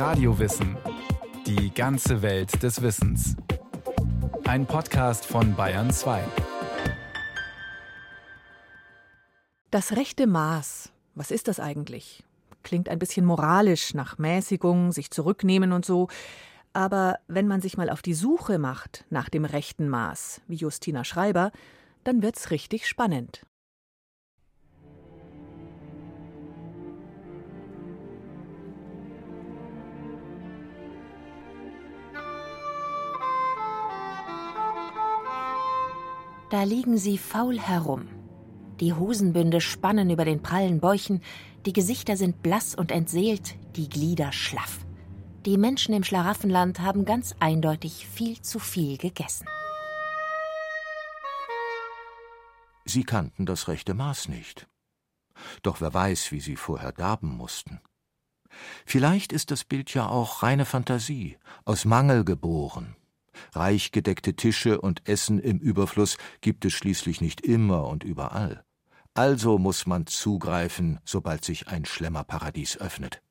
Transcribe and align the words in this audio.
Radiowissen. 0.00 0.78
Die 1.46 1.74
ganze 1.74 2.22
Welt 2.22 2.62
des 2.62 2.80
Wissens. 2.80 3.36
Ein 4.44 4.64
Podcast 4.64 5.26
von 5.26 5.54
Bayern 5.54 5.90
2. 5.90 6.24
Das 9.70 9.92
rechte 9.96 10.26
Maß. 10.26 10.90
Was 11.14 11.30
ist 11.30 11.48
das 11.48 11.60
eigentlich? 11.60 12.24
Klingt 12.62 12.88
ein 12.88 12.98
bisschen 12.98 13.26
moralisch 13.26 13.92
nach 13.92 14.16
Mäßigung, 14.16 14.92
sich 14.92 15.10
zurücknehmen 15.10 15.70
und 15.70 15.84
so. 15.84 16.08
Aber 16.72 17.18
wenn 17.28 17.46
man 17.46 17.60
sich 17.60 17.76
mal 17.76 17.90
auf 17.90 18.00
die 18.00 18.14
Suche 18.14 18.58
macht 18.58 19.04
nach 19.10 19.28
dem 19.28 19.44
rechten 19.44 19.90
Maß, 19.90 20.40
wie 20.48 20.56
Justina 20.56 21.04
Schreiber, 21.04 21.52
dann 22.04 22.22
wird's 22.22 22.50
richtig 22.50 22.88
spannend. 22.88 23.42
Da 36.50 36.64
liegen 36.64 36.98
sie 36.98 37.16
faul 37.16 37.60
herum. 37.60 38.08
Die 38.80 38.92
Hosenbünde 38.92 39.60
spannen 39.60 40.10
über 40.10 40.24
den 40.24 40.42
prallen 40.42 40.80
Bäuchen, 40.80 41.22
die 41.64 41.72
Gesichter 41.72 42.16
sind 42.16 42.42
blass 42.42 42.74
und 42.74 42.90
entseelt, 42.90 43.54
die 43.76 43.88
Glieder 43.88 44.32
schlaff. 44.32 44.80
Die 45.46 45.56
Menschen 45.56 45.94
im 45.94 46.02
Schlaraffenland 46.02 46.80
haben 46.80 47.04
ganz 47.04 47.36
eindeutig 47.38 48.06
viel 48.06 48.40
zu 48.42 48.58
viel 48.58 48.96
gegessen. 48.96 49.46
Sie 52.84 53.04
kannten 53.04 53.46
das 53.46 53.68
rechte 53.68 53.94
Maß 53.94 54.28
nicht. 54.28 54.66
Doch 55.62 55.80
wer 55.80 55.94
weiß, 55.94 56.32
wie 56.32 56.40
sie 56.40 56.56
vorher 56.56 56.90
darben 56.90 57.28
mussten. 57.28 57.80
Vielleicht 58.84 59.32
ist 59.32 59.52
das 59.52 59.62
Bild 59.62 59.94
ja 59.94 60.08
auch 60.08 60.42
reine 60.42 60.64
Fantasie, 60.64 61.38
aus 61.64 61.84
Mangel 61.84 62.24
geboren, 62.24 62.96
Reich 63.52 63.92
gedeckte 63.92 64.34
Tische 64.34 64.80
und 64.80 65.08
Essen 65.08 65.38
im 65.38 65.58
Überfluss 65.58 66.16
gibt 66.40 66.64
es 66.64 66.72
schließlich 66.72 67.20
nicht 67.20 67.40
immer 67.40 67.86
und 67.86 68.04
überall. 68.04 68.62
Also 69.14 69.58
muss 69.58 69.86
man 69.86 70.06
zugreifen, 70.06 71.00
sobald 71.04 71.44
sich 71.44 71.68
ein 71.68 71.84
Schlemmerparadies 71.84 72.78
öffnet. 72.78 73.22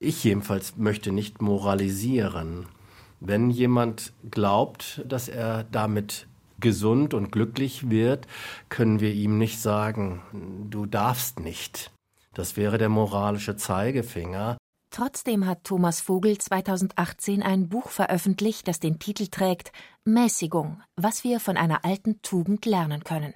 Ich 0.00 0.24
jedenfalls 0.24 0.76
möchte 0.76 1.12
nicht 1.12 1.42
moralisieren. 1.42 2.66
Wenn 3.20 3.50
jemand 3.50 4.12
glaubt, 4.30 5.02
dass 5.06 5.28
er 5.28 5.64
damit 5.64 6.28
gesund 6.60 7.14
und 7.14 7.32
glücklich 7.32 7.90
wird, 7.90 8.26
können 8.68 9.00
wir 9.00 9.12
ihm 9.12 9.38
nicht 9.38 9.60
sagen, 9.60 10.22
du 10.70 10.86
darfst 10.86 11.40
nicht. 11.40 11.90
Das 12.34 12.56
wäre 12.56 12.78
der 12.78 12.88
moralische 12.88 13.56
Zeigefinger. 13.56 14.56
Trotzdem 14.98 15.46
hat 15.46 15.62
Thomas 15.62 16.00
Vogel 16.00 16.38
2018 16.38 17.40
ein 17.44 17.68
Buch 17.68 17.88
veröffentlicht, 17.88 18.66
das 18.66 18.80
den 18.80 18.98
Titel 18.98 19.28
trägt 19.28 19.70
Mäßigung, 20.04 20.82
was 20.96 21.22
wir 21.22 21.38
von 21.38 21.56
einer 21.56 21.84
alten 21.84 22.20
Tugend 22.20 22.66
lernen 22.66 23.04
können. 23.04 23.32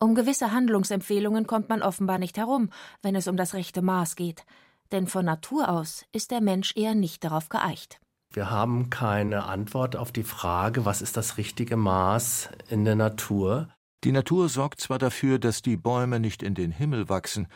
Um 0.00 0.16
gewisse 0.16 0.50
Handlungsempfehlungen 0.50 1.46
kommt 1.46 1.68
man 1.68 1.82
offenbar 1.82 2.18
nicht 2.18 2.36
herum, 2.36 2.68
wenn 3.00 3.14
es 3.14 3.28
um 3.28 3.36
das 3.36 3.54
rechte 3.54 3.80
Maß 3.80 4.16
geht, 4.16 4.44
denn 4.90 5.06
von 5.06 5.24
Natur 5.24 5.68
aus 5.68 6.04
ist 6.10 6.32
der 6.32 6.40
Mensch 6.40 6.76
eher 6.76 6.96
nicht 6.96 7.22
darauf 7.22 7.48
geeicht. 7.48 8.00
Wir 8.32 8.50
haben 8.50 8.90
keine 8.90 9.44
Antwort 9.44 9.94
auf 9.94 10.10
die 10.10 10.24
Frage, 10.24 10.84
was 10.84 11.00
ist 11.00 11.16
das 11.16 11.36
richtige 11.36 11.76
Maß 11.76 12.48
in 12.70 12.84
der 12.84 12.96
Natur. 12.96 13.68
Die 14.02 14.10
Natur 14.10 14.48
sorgt 14.48 14.80
zwar 14.80 14.98
dafür, 14.98 15.38
dass 15.38 15.62
die 15.62 15.76
Bäume 15.76 16.18
nicht 16.18 16.42
in 16.42 16.56
den 16.56 16.72
Himmel 16.72 17.08
wachsen, 17.08 17.46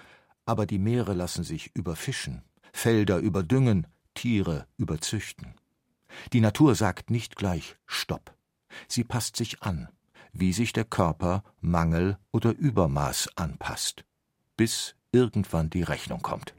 aber 0.44 0.64
die 0.64 0.78
Meere 0.78 1.12
lassen 1.12 1.42
sich 1.42 1.74
überfischen. 1.74 2.44
Felder 2.76 3.18
überdüngen, 3.18 3.86
Tiere 4.14 4.66
überzüchten. 4.76 5.54
Die 6.32 6.40
Natur 6.40 6.74
sagt 6.74 7.10
nicht 7.10 7.34
gleich 7.34 7.76
Stopp. 7.86 8.34
Sie 8.86 9.02
passt 9.02 9.36
sich 9.36 9.62
an, 9.62 9.88
wie 10.32 10.52
sich 10.52 10.74
der 10.74 10.84
Körper 10.84 11.42
Mangel 11.60 12.18
oder 12.32 12.54
Übermaß 12.54 13.30
anpasst, 13.36 14.04
bis 14.58 14.94
irgendwann 15.10 15.70
die 15.70 15.82
Rechnung 15.82 16.20
kommt. 16.20 16.54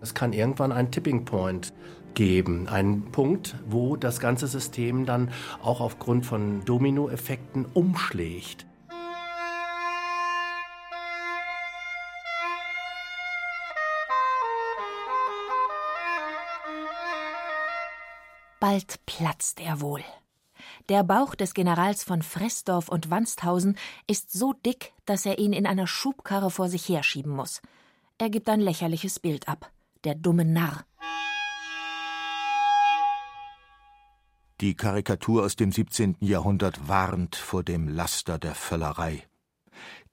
Es 0.00 0.14
kann 0.14 0.32
irgendwann 0.32 0.70
einen 0.70 0.92
Tipping 0.92 1.24
Point 1.24 1.74
geben, 2.14 2.68
einen 2.68 3.10
Punkt, 3.10 3.56
wo 3.66 3.96
das 3.96 4.20
ganze 4.20 4.46
System 4.46 5.06
dann 5.06 5.32
auch 5.60 5.80
aufgrund 5.80 6.24
von 6.24 6.64
Dominoeffekten 6.64 7.66
umschlägt. 7.66 8.64
Bald 18.60 18.98
platzt 19.06 19.60
er 19.60 19.80
wohl. 19.80 20.02
Der 20.88 21.04
Bauch 21.04 21.36
des 21.36 21.54
Generals 21.54 22.02
von 22.02 22.22
Fressdorf 22.22 22.88
und 22.88 23.08
Wansthausen 23.08 23.78
ist 24.08 24.32
so 24.32 24.52
dick, 24.52 24.92
dass 25.04 25.26
er 25.26 25.38
ihn 25.38 25.52
in 25.52 25.66
einer 25.66 25.86
Schubkarre 25.86 26.50
vor 26.50 26.68
sich 26.68 26.88
herschieben 26.88 27.32
muss. 27.32 27.62
Er 28.18 28.30
gibt 28.30 28.48
ein 28.48 28.60
lächerliches 28.60 29.20
Bild 29.20 29.48
ab. 29.48 29.70
Der 30.04 30.16
dumme 30.16 30.44
Narr. 30.44 30.84
Die 34.60 34.74
Karikatur 34.74 35.44
aus 35.44 35.54
dem 35.54 35.70
17. 35.70 36.16
Jahrhundert 36.18 36.88
warnt 36.88 37.36
vor 37.36 37.62
dem 37.62 37.86
Laster 37.86 38.40
der 38.40 38.56
Völlerei. 38.56 39.28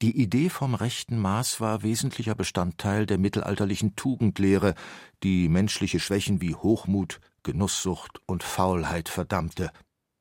Die 0.02 0.20
Idee 0.20 0.50
vom 0.50 0.76
rechten 0.76 1.18
Maß 1.18 1.60
war 1.60 1.82
wesentlicher 1.82 2.36
Bestandteil 2.36 3.06
der 3.06 3.18
mittelalterlichen 3.18 3.96
Tugendlehre, 3.96 4.74
die 5.24 5.48
menschliche 5.48 5.98
Schwächen 5.98 6.40
wie 6.40 6.54
Hochmut, 6.54 7.20
Genusssucht 7.46 8.20
und 8.26 8.42
Faulheit 8.42 9.08
verdammte 9.08 9.70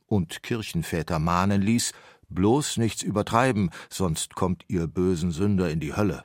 und 0.05 0.43
Kirchenväter 0.43 1.17
mahnen 1.17 1.59
ließ, 1.59 1.91
bloß 2.29 2.77
nichts 2.77 3.01
übertreiben, 3.01 3.71
sonst 3.89 4.35
kommt 4.35 4.63
ihr 4.67 4.85
bösen 4.85 5.31
Sünder 5.31 5.71
in 5.71 5.79
die 5.79 5.95
Hölle. 5.95 6.21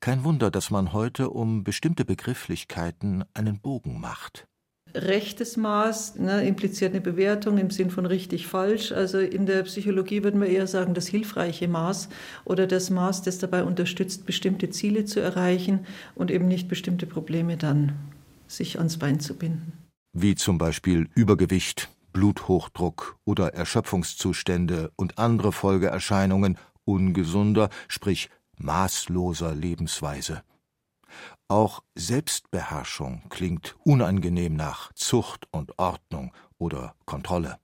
Kein 0.00 0.22
Wunder, 0.22 0.50
dass 0.50 0.70
man 0.70 0.92
heute 0.92 1.30
um 1.30 1.64
bestimmte 1.64 2.04
Begrifflichkeiten 2.04 3.24
einen 3.32 3.58
Bogen 3.58 3.98
macht. 3.98 4.46
Rechtes 4.94 5.56
Maß 5.56 6.16
ne, 6.16 6.46
impliziert 6.46 6.92
eine 6.92 7.00
Bewertung 7.00 7.56
im 7.56 7.70
Sinn 7.70 7.90
von 7.90 8.04
richtig 8.04 8.46
falsch. 8.46 8.92
Also 8.92 9.18
in 9.18 9.46
der 9.46 9.62
Psychologie 9.62 10.22
würden 10.22 10.40
wir 10.42 10.48
eher 10.48 10.66
sagen, 10.66 10.92
das 10.92 11.06
hilfreiche 11.06 11.68
Maß 11.68 12.10
oder 12.44 12.66
das 12.66 12.90
Maß, 12.90 13.22
das 13.22 13.38
dabei 13.38 13.64
unterstützt, 13.64 14.26
bestimmte 14.26 14.68
Ziele 14.68 15.06
zu 15.06 15.20
erreichen 15.20 15.86
und 16.14 16.30
eben 16.30 16.48
nicht 16.48 16.68
bestimmte 16.68 17.06
Probleme 17.06 17.56
dann 17.56 17.92
sich 18.46 18.76
ans 18.76 18.98
Bein 18.98 19.20
zu 19.20 19.34
binden 19.34 19.85
wie 20.18 20.34
zum 20.34 20.56
Beispiel 20.56 21.10
Übergewicht, 21.14 21.90
Bluthochdruck 22.12 23.18
oder 23.24 23.52
Erschöpfungszustände 23.52 24.90
und 24.96 25.18
andere 25.18 25.52
Folgeerscheinungen 25.52 26.58
ungesunder, 26.84 27.68
sprich 27.88 28.30
maßloser 28.56 29.54
Lebensweise. 29.54 30.42
Auch 31.48 31.82
Selbstbeherrschung 31.94 33.24
klingt 33.28 33.76
unangenehm 33.84 34.56
nach 34.56 34.92
Zucht 34.94 35.46
und 35.50 35.78
Ordnung 35.78 36.32
oder 36.58 36.94
Kontrolle. 37.04 37.58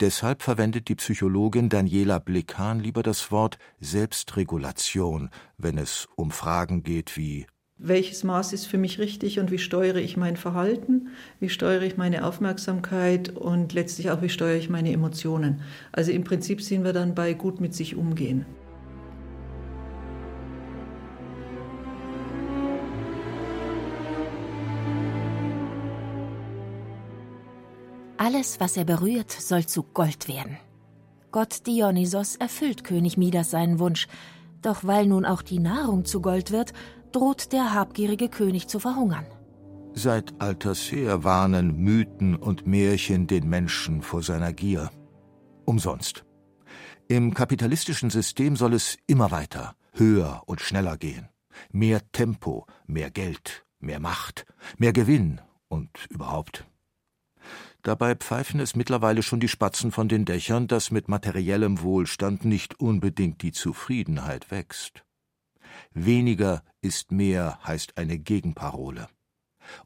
Deshalb 0.00 0.42
verwendet 0.42 0.88
die 0.88 0.96
Psychologin 0.96 1.68
Daniela 1.68 2.18
Blickhahn 2.18 2.80
lieber 2.80 3.02
das 3.02 3.30
Wort 3.30 3.58
Selbstregulation, 3.78 5.30
wenn 5.58 5.76
es 5.76 6.08
um 6.16 6.30
Fragen 6.30 6.82
geht 6.82 7.16
wie 7.16 7.46
welches 7.82 8.22
Maß 8.22 8.52
ist 8.52 8.66
für 8.66 8.78
mich 8.78 9.00
richtig 9.00 9.40
und 9.40 9.50
wie 9.50 9.58
steuere 9.58 9.96
ich 9.96 10.16
mein 10.16 10.36
Verhalten, 10.36 11.08
wie 11.40 11.48
steuere 11.48 11.82
ich 11.82 11.96
meine 11.96 12.24
Aufmerksamkeit 12.24 13.30
und 13.30 13.72
letztlich 13.72 14.10
auch, 14.10 14.22
wie 14.22 14.28
steuere 14.28 14.56
ich 14.56 14.70
meine 14.70 14.92
Emotionen. 14.92 15.62
Also 15.90 16.12
im 16.12 16.22
Prinzip 16.22 16.62
sind 16.62 16.84
wir 16.84 16.92
dann 16.92 17.14
bei 17.14 17.34
gut 17.34 17.60
mit 17.60 17.74
sich 17.74 17.96
umgehen. 17.96 18.46
Alles, 28.16 28.60
was 28.60 28.76
er 28.76 28.84
berührt, 28.84 29.32
soll 29.32 29.66
zu 29.66 29.82
Gold 29.82 30.28
werden. 30.28 30.56
Gott 31.32 31.66
Dionysos 31.66 32.36
erfüllt 32.36 32.84
König 32.84 33.16
Midas 33.16 33.50
seinen 33.50 33.80
Wunsch, 33.80 34.06
doch 34.62 34.84
weil 34.84 35.06
nun 35.06 35.24
auch 35.24 35.42
die 35.42 35.58
Nahrung 35.58 36.04
zu 36.04 36.20
Gold 36.20 36.52
wird, 36.52 36.72
droht 37.12 37.52
der 37.52 37.74
habgierige 37.74 38.28
König 38.28 38.68
zu 38.68 38.78
verhungern. 38.78 39.26
Seit 39.94 40.40
alters 40.40 40.90
her 40.90 41.22
warnen 41.22 41.76
Mythen 41.76 42.34
und 42.36 42.66
Märchen 42.66 43.26
den 43.26 43.48
Menschen 43.48 44.02
vor 44.02 44.22
seiner 44.22 44.52
Gier. 44.52 44.90
Umsonst. 45.66 46.24
Im 47.08 47.34
kapitalistischen 47.34 48.08
System 48.08 48.56
soll 48.56 48.72
es 48.72 48.96
immer 49.06 49.30
weiter, 49.30 49.74
höher 49.92 50.42
und 50.46 50.60
schneller 50.60 50.96
gehen. 50.96 51.28
Mehr 51.70 52.00
Tempo, 52.12 52.66
mehr 52.86 53.10
Geld, 53.10 53.66
mehr 53.80 54.00
Macht, 54.00 54.46
mehr 54.78 54.94
Gewinn 54.94 55.40
und 55.68 55.90
überhaupt. 56.08 56.64
Dabei 57.82 58.14
pfeifen 58.14 58.60
es 58.60 58.76
mittlerweile 58.76 59.22
schon 59.22 59.40
die 59.40 59.48
Spatzen 59.48 59.90
von 59.90 60.08
den 60.08 60.24
Dächern, 60.24 60.68
dass 60.68 60.90
mit 60.90 61.08
materiellem 61.08 61.82
Wohlstand 61.82 62.44
nicht 62.44 62.78
unbedingt 62.80 63.42
die 63.42 63.52
Zufriedenheit 63.52 64.50
wächst. 64.50 65.04
Weniger 65.92 66.62
ist 66.80 67.12
mehr 67.12 67.58
heißt 67.64 67.96
eine 67.98 68.18
Gegenparole. 68.18 69.08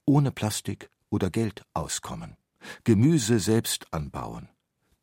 Ohne 0.05 0.31
Plastik 0.31 0.91
oder 1.11 1.31
Geld 1.31 1.65
auskommen, 1.75 2.37
Gemüse 2.85 3.39
selbst 3.39 3.93
anbauen, 3.93 4.49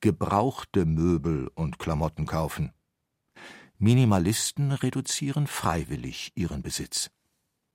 gebrauchte 0.01 0.85
Möbel 0.85 1.49
und 1.55 1.79
Klamotten 1.79 2.25
kaufen. 2.25 2.71
Minimalisten 3.77 4.71
reduzieren 4.71 5.47
freiwillig 5.47 6.31
ihren 6.35 6.61
Besitz. 6.61 7.09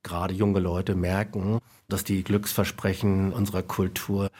Gerade 0.01 0.33
junge 0.33 0.59
Leute 0.59 0.95
merken, 0.95 1.59
dass 1.87 2.03
die 2.03 2.23
Glücksversprechen 2.23 3.33
unserer 3.33 3.63
Kultur 3.63 4.31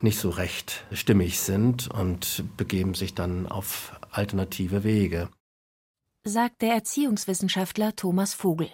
nicht 0.00 0.18
so 0.18 0.30
recht 0.30 0.84
stimmig 0.92 1.40
sind 1.40 1.88
und 1.88 2.44
begeben 2.56 2.94
sich 2.94 3.14
dann 3.14 3.46
auf 3.46 4.00
alternative 4.10 4.84
Wege. 4.84 5.28
Sagt 6.24 6.62
der 6.62 6.74
Erziehungswissenschaftler 6.74 7.96
Thomas 7.96 8.32
Vogel. 8.32 8.68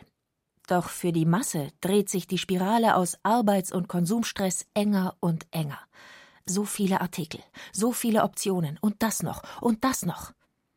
Doch 0.66 0.90
für 0.90 1.12
die 1.12 1.24
Masse 1.24 1.68
dreht 1.80 2.10
sich 2.10 2.26
die 2.26 2.36
Spirale 2.36 2.94
aus 2.94 3.16
Arbeits- 3.22 3.72
und 3.72 3.88
Konsumstress 3.88 4.66
enger 4.74 5.16
und 5.20 5.46
enger. 5.50 5.78
So 6.44 6.64
viele 6.64 7.00
Artikel, 7.00 7.40
so 7.72 7.92
viele 7.92 8.22
Optionen 8.22 8.78
und 8.82 9.02
das 9.02 9.22
noch 9.22 9.42
und 9.62 9.82
das 9.82 10.04
noch. 10.04 10.32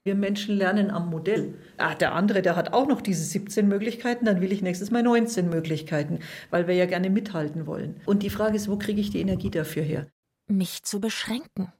Wir 0.06 0.15
Menschen 0.15 0.56
lernen 0.56 0.91
am 0.91 1.09
Modell. 1.09 1.56
Ah, 1.77 1.94
der 1.94 2.15
andere, 2.15 2.41
der 2.41 2.56
hat 2.56 2.71
auch 2.71 2.88
noch 2.88 3.01
diese 3.01 3.25
17 3.25 3.67
Möglichkeiten, 3.67 4.24
dann 4.24 4.39
will 4.39 4.53
ich 4.53 4.62
nächstes 4.62 4.91
Mal 4.91 5.03
19 5.03 5.50
Möglichkeiten, 5.50 6.19
weil 6.51 6.67
wir 6.67 6.75
ja 6.75 6.85
gerne 6.85 7.09
mithalten 7.09 7.67
wollen. 7.67 8.00
Und 8.06 8.24
die 8.24 8.29
Frage 8.29 8.56
ist, 8.56 8.69
wo 8.69 8.77
kriege 8.77 9.01
ich 9.01 9.09
die 9.09 9.19
Energie 9.19 9.51
dafür 9.51 9.83
her? 9.83 10.07
Mich 10.47 10.83
zu 10.83 11.01
beschränken. 11.01 11.74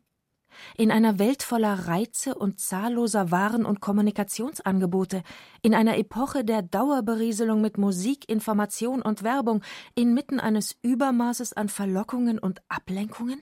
In 0.78 0.92
einer 0.92 1.20
Welt 1.20 1.44
voller 1.44 1.88
Reize 1.88 2.36
und 2.36 2.60
zahlloser 2.60 3.32
Waren- 3.32 3.66
und 3.66 3.82
Kommunikationsangebote, 3.82 5.24
in 5.62 5.74
einer 5.74 5.98
Epoche 5.98 6.44
der 6.44 6.62
Dauerberieselung 6.62 7.62
mit 7.62 7.78
Musik, 7.78 8.30
Information 8.30 9.02
und 9.02 9.24
Werbung, 9.24 9.64
inmitten 9.96 10.40
eines 10.40 10.76
Übermaßes 10.82 11.54
an 11.54 11.70
Verlockungen 11.70 12.40
und 12.40 12.62
Ablenkungen? 12.70 13.42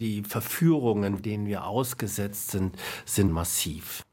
Die 0.00 0.22
Verführungen, 0.22 1.22
denen 1.22 1.46
wir 1.46 1.64
ausgesetzt 1.64 2.50
sind, 2.50 2.76
sind 3.04 3.30
massiv. 3.30 4.04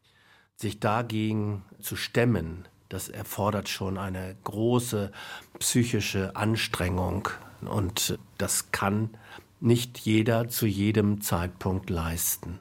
Sich 0.55 0.79
dagegen 0.79 1.63
zu 1.79 1.95
stemmen, 1.95 2.67
das 2.89 3.07
erfordert 3.07 3.69
schon 3.69 3.97
eine 3.97 4.35
große 4.43 5.11
psychische 5.59 6.35
Anstrengung 6.35 7.29
und 7.61 8.19
das 8.37 8.71
kann 8.71 9.11
nicht 9.61 9.99
jeder 9.99 10.47
zu 10.47 10.65
jedem 10.65 11.21
Zeitpunkt 11.21 11.89
leisten. 11.89 12.59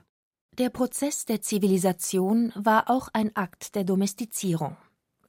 Der 0.58 0.70
Prozess 0.70 1.24
der 1.24 1.40
Zivilisation 1.40 2.52
war 2.56 2.90
auch 2.90 3.08
ein 3.12 3.34
Akt 3.36 3.74
der 3.74 3.84
Domestizierung. 3.84 4.76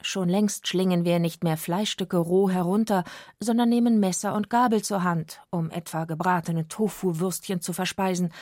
Schon 0.02 0.28
längst 0.28 0.66
schlingen 0.66 1.04
wir 1.04 1.18
nicht 1.18 1.44
mehr 1.44 1.56
Fleischstücke 1.56 2.16
roh 2.16 2.48
herunter, 2.48 3.04
sondern 3.38 3.68
nehmen 3.68 4.00
Messer 4.00 4.34
und 4.34 4.50
Gabel 4.50 4.82
zur 4.82 5.04
Hand, 5.04 5.40
um 5.50 5.70
etwa 5.70 6.04
gebratene 6.04 6.68
Tofu-Würstchen 6.68 7.60
zu 7.60 7.72
verspeisen, 7.72 8.32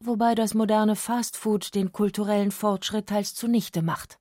wobei 0.00 0.34
das 0.34 0.54
moderne 0.54 0.96
Fastfood 0.96 1.74
den 1.74 1.92
kulturellen 1.92 2.50
Fortschritt 2.50 3.08
teils 3.08 3.34
zunichte 3.34 3.80
macht. 3.80 4.18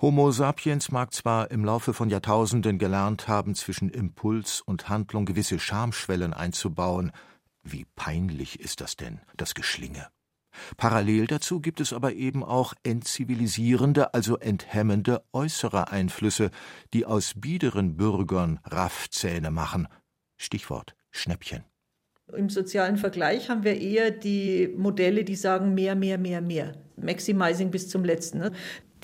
Homo 0.00 0.30
sapiens 0.30 0.90
mag 0.90 1.12
zwar 1.12 1.50
im 1.50 1.62
Laufe 1.62 1.92
von 1.92 2.08
Jahrtausenden 2.08 2.78
gelernt 2.78 3.28
haben, 3.28 3.54
zwischen 3.54 3.90
Impuls 3.90 4.62
und 4.62 4.88
Handlung 4.88 5.26
gewisse 5.26 5.58
Schamschwellen 5.58 6.32
einzubauen. 6.32 7.12
Wie 7.62 7.86
peinlich 7.96 8.60
ist 8.60 8.80
das 8.80 8.96
denn, 8.96 9.20
das 9.36 9.54
Geschlinge? 9.54 10.08
Parallel 10.76 11.26
dazu 11.26 11.60
gibt 11.60 11.80
es 11.80 11.92
aber 11.92 12.14
eben 12.14 12.42
auch 12.42 12.74
entzivilisierende, 12.82 14.14
also 14.14 14.36
enthemmende 14.36 15.22
äußere 15.32 15.90
Einflüsse, 15.90 16.50
die 16.92 17.06
aus 17.06 17.34
biederen 17.36 17.96
Bürgern 17.96 18.60
Raffzähne 18.64 19.50
machen. 19.50 19.88
Stichwort 20.36 20.94
Schnäppchen. 21.10 21.64
Im 22.36 22.48
sozialen 22.48 22.96
Vergleich 22.96 23.48
haben 23.50 23.64
wir 23.64 23.80
eher 23.80 24.10
die 24.10 24.72
Modelle, 24.76 25.24
die 25.24 25.34
sagen 25.34 25.74
mehr, 25.74 25.94
mehr, 25.94 26.18
mehr, 26.18 26.40
mehr. 26.40 26.72
Maximizing 26.96 27.70
bis 27.70 27.88
zum 27.88 28.04
letzten. 28.04 28.38
Ne? 28.38 28.52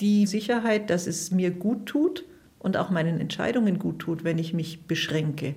Die 0.00 0.26
Sicherheit, 0.26 0.90
dass 0.90 1.06
es 1.06 1.30
mir 1.30 1.50
gut 1.50 1.86
tut 1.86 2.24
und 2.58 2.76
auch 2.76 2.90
meinen 2.90 3.20
Entscheidungen 3.20 3.78
gut 3.78 4.00
tut, 4.00 4.24
wenn 4.24 4.38
ich 4.38 4.52
mich 4.52 4.86
beschränke, 4.86 5.56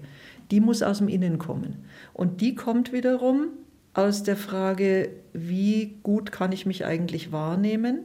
die 0.52 0.60
muss 0.60 0.82
aus 0.82 1.00
dem 1.00 1.08
Innen 1.08 1.38
kommen. 1.38 1.86
Und 2.14 2.42
die 2.42 2.56
kommt 2.56 2.92
wiederum 2.92 3.50
aus 3.94 4.24
der 4.24 4.38
Frage, 4.38 5.10
wie 5.34 5.98
gut 6.04 6.32
kann 6.32 6.52
ich 6.52 6.66
mich 6.66 6.86
eigentlich 6.86 7.32
wahrnehmen? 7.32 8.00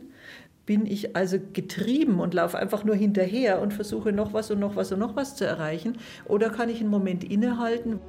Bin 0.66 0.86
ich 0.86 1.14
also 1.14 1.38
getrieben 1.52 2.20
und 2.20 2.32
laufe 2.32 2.58
einfach 2.58 2.84
nur 2.84 2.94
hinterher 2.94 3.60
und 3.60 3.74
versuche 3.74 4.12
noch 4.12 4.32
was 4.32 4.50
und 4.50 4.60
noch 4.60 4.76
was 4.76 4.92
und 4.92 4.98
noch 4.98 5.14
was 5.14 5.36
zu 5.36 5.44
erreichen? 5.44 5.98
Oder 6.24 6.48
kann 6.50 6.70
ich 6.70 6.80
einen 6.80 6.90
Moment 6.90 7.22
innehalten? 7.22 8.00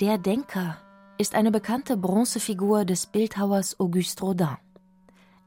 Der 0.00 0.18
Denker 0.18 0.76
ist 1.16 1.34
eine 1.34 1.50
bekannte 1.50 1.96
Bronzefigur 1.96 2.84
des 2.84 3.06
Bildhauers 3.06 3.80
Auguste 3.80 4.22
Rodin. 4.22 4.58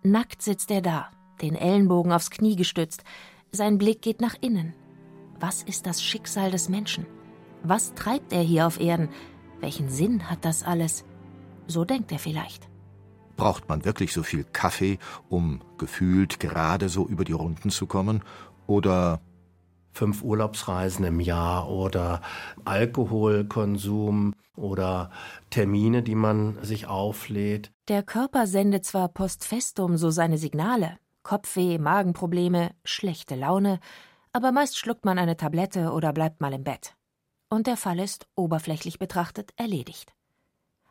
Nackt 0.02 0.42
sitzt 0.42 0.72
er 0.72 0.82
da, 0.82 1.12
den 1.40 1.54
Ellenbogen 1.54 2.12
aufs 2.12 2.32
Knie 2.32 2.56
gestützt. 2.56 3.04
Sein 3.52 3.78
Blick 3.78 4.02
geht 4.02 4.22
nach 4.22 4.34
innen. 4.42 4.74
Was 5.40 5.62
ist 5.62 5.86
das 5.86 6.02
Schicksal 6.02 6.50
des 6.50 6.68
Menschen? 6.68 7.06
Was 7.62 7.94
treibt 7.94 8.34
er 8.34 8.42
hier 8.42 8.66
auf 8.66 8.80
Erden? 8.80 9.10
Welchen 9.60 9.88
Sinn 9.88 10.32
hat 10.32 10.44
das 10.44 10.64
alles? 10.64 11.06
So 11.68 11.86
denkt 11.86 12.12
er 12.12 12.18
vielleicht. 12.18 12.68
Braucht 13.36 13.70
man 13.70 13.86
wirklich 13.86 14.14
so 14.14 14.24
viel 14.24 14.46
Kaffee, 14.46 14.98
um 15.30 15.62
gefühlt 15.78 16.40
gerade 16.40 16.90
so 16.90 17.08
über 17.08 17.24
die 17.24 17.34
Runden 17.34 17.70
zu 17.70 17.86
kommen? 17.86 18.24
Oder 18.66 19.22
fünf 20.00 20.24
Urlaubsreisen 20.24 21.04
im 21.04 21.20
Jahr 21.20 21.70
oder 21.70 22.22
Alkoholkonsum 22.64 24.34
oder 24.56 25.12
Termine, 25.50 26.04
die 26.04 26.16
man 26.16 26.58
sich 26.64 26.88
auflädt. 26.88 27.74
Der 27.90 28.02
Körper 28.02 28.48
sendet 28.48 28.86
zwar 28.86 29.10
post 29.10 29.44
festum 29.44 29.98
so 29.98 30.10
seine 30.10 30.38
Signale, 30.38 30.98
Kopfweh, 31.24 31.78
Magenprobleme, 31.80 32.72
schlechte 32.86 33.36
Laune, 33.36 33.82
aber 34.32 34.54
meist 34.54 34.78
schluckt 34.78 35.04
man 35.04 35.20
eine 35.20 35.36
Tablette 35.36 35.92
oder 35.92 36.14
bleibt 36.14 36.40
mal 36.40 36.54
im 36.54 36.64
Bett. 36.64 36.96
Und 37.50 37.68
der 37.68 37.76
Fall 37.76 38.00
ist, 38.00 38.26
oberflächlich 38.36 39.00
betrachtet, 39.00 39.52
erledigt. 39.58 40.14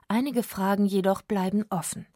Einige 0.08 0.42
Fragen 0.42 0.84
jedoch 0.84 1.22
bleiben 1.22 1.64
offen. 1.70 2.06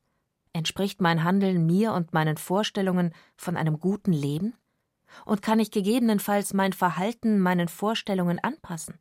Entspricht 0.53 1.01
mein 1.01 1.25
Handeln 1.25 1.65
mir 1.65 1.95
und 1.95 2.13
meinen 2.13 2.37
Vorstellungen 2.37 3.15
von 3.37 3.57
einem 3.57 3.81
guten 3.81 4.13
Leben? 4.13 4.53
Und 5.25 5.43
kann 5.43 5.61
ich 5.61 5.71
gegebenenfalls 5.71 6.55
mein 6.55 6.73
Verhalten 6.73 7.39
meinen 7.39 7.69
Vorstellungen 7.69 8.39
anpassen? 8.39 8.95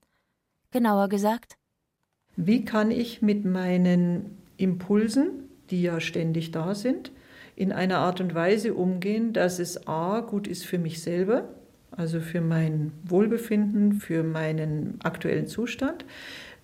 Genauer 0.72 1.10
gesagt, 1.10 1.58
wie 2.36 2.64
kann 2.64 2.92
ich 2.92 3.22
mit 3.22 3.46
meinen 3.46 4.38
Impulsen, 4.58 5.50
die 5.70 5.82
ja 5.82 6.00
ständig 6.00 6.52
da 6.52 6.76
sind, 6.76 7.12
in 7.56 7.72
einer 7.72 7.98
Art 7.98 8.22
und 8.22 8.34
Weise 8.34 8.74
umgehen, 8.74 9.34
dass 9.34 9.60
es 9.60 9.88
a 9.88 10.22
gut 10.22 10.48
ist 10.48 10.66
für 10.66 10.80
mich 10.80 11.02
selber, 11.02 11.50
also 11.92 12.22
für 12.22 12.42
mein 12.42 12.94
Wohlbefinden, 13.04 13.94
für 13.94 14.24
meinen 14.24 14.98
aktuellen 15.04 15.48
Zustand, 15.48 16.06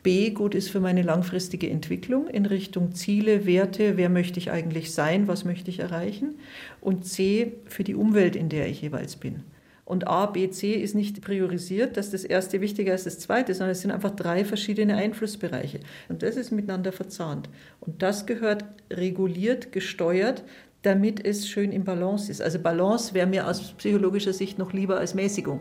B 0.07 0.29
gut 0.29 0.55
ist 0.55 0.69
für 0.69 0.79
meine 0.79 1.01
langfristige 1.01 1.69
Entwicklung 1.69 2.29
in 2.29 2.45
Richtung 2.45 2.93
Ziele, 2.93 3.45
Werte, 3.45 3.97
wer 3.97 4.07
möchte 4.07 4.39
ich 4.39 4.51
eigentlich 4.51 4.93
sein, 4.93 5.27
was 5.27 5.43
möchte 5.43 5.69
ich 5.69 5.79
erreichen 5.79 6.35
und 6.79 7.05
C 7.05 7.57
für 7.65 7.83
die 7.83 7.93
Umwelt, 7.93 8.37
in 8.37 8.47
der 8.47 8.69
ich 8.69 8.81
jeweils 8.81 9.17
bin. 9.17 9.43
Und 9.83 10.07
A, 10.07 10.27
B, 10.27 10.49
C 10.49 10.75
ist 10.75 10.95
nicht 10.95 11.19
priorisiert, 11.21 11.97
dass 11.97 12.09
das 12.09 12.23
erste 12.23 12.61
wichtiger 12.61 12.93
ist 12.93 13.05
als 13.05 13.15
das 13.15 13.23
zweite, 13.25 13.53
sondern 13.53 13.71
es 13.71 13.81
sind 13.81 13.91
einfach 13.91 14.11
drei 14.11 14.45
verschiedene 14.45 14.95
Einflussbereiche. 14.95 15.81
Und 16.07 16.23
das 16.23 16.37
ist 16.37 16.51
miteinander 16.51 16.93
verzahnt. 16.93 17.49
Und 17.81 18.01
das 18.01 18.25
gehört 18.25 18.63
reguliert, 18.89 19.73
gesteuert, 19.73 20.45
damit 20.83 21.25
es 21.25 21.49
schön 21.49 21.73
im 21.73 21.83
Balance 21.83 22.31
ist. 22.31 22.41
Also 22.41 22.59
Balance 22.59 23.13
wäre 23.13 23.27
mir 23.27 23.45
aus 23.45 23.73
psychologischer 23.73 24.31
Sicht 24.31 24.57
noch 24.57 24.71
lieber 24.71 24.99
als 24.99 25.15
Mäßigung. 25.15 25.59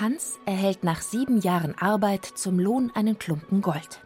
Hans 0.00 0.38
erhält 0.44 0.84
nach 0.84 1.00
sieben 1.00 1.40
Jahren 1.40 1.76
Arbeit 1.78 2.26
zum 2.26 2.58
Lohn 2.58 2.92
einen 2.94 3.18
Klumpen 3.18 3.62
Gold. 3.62 4.00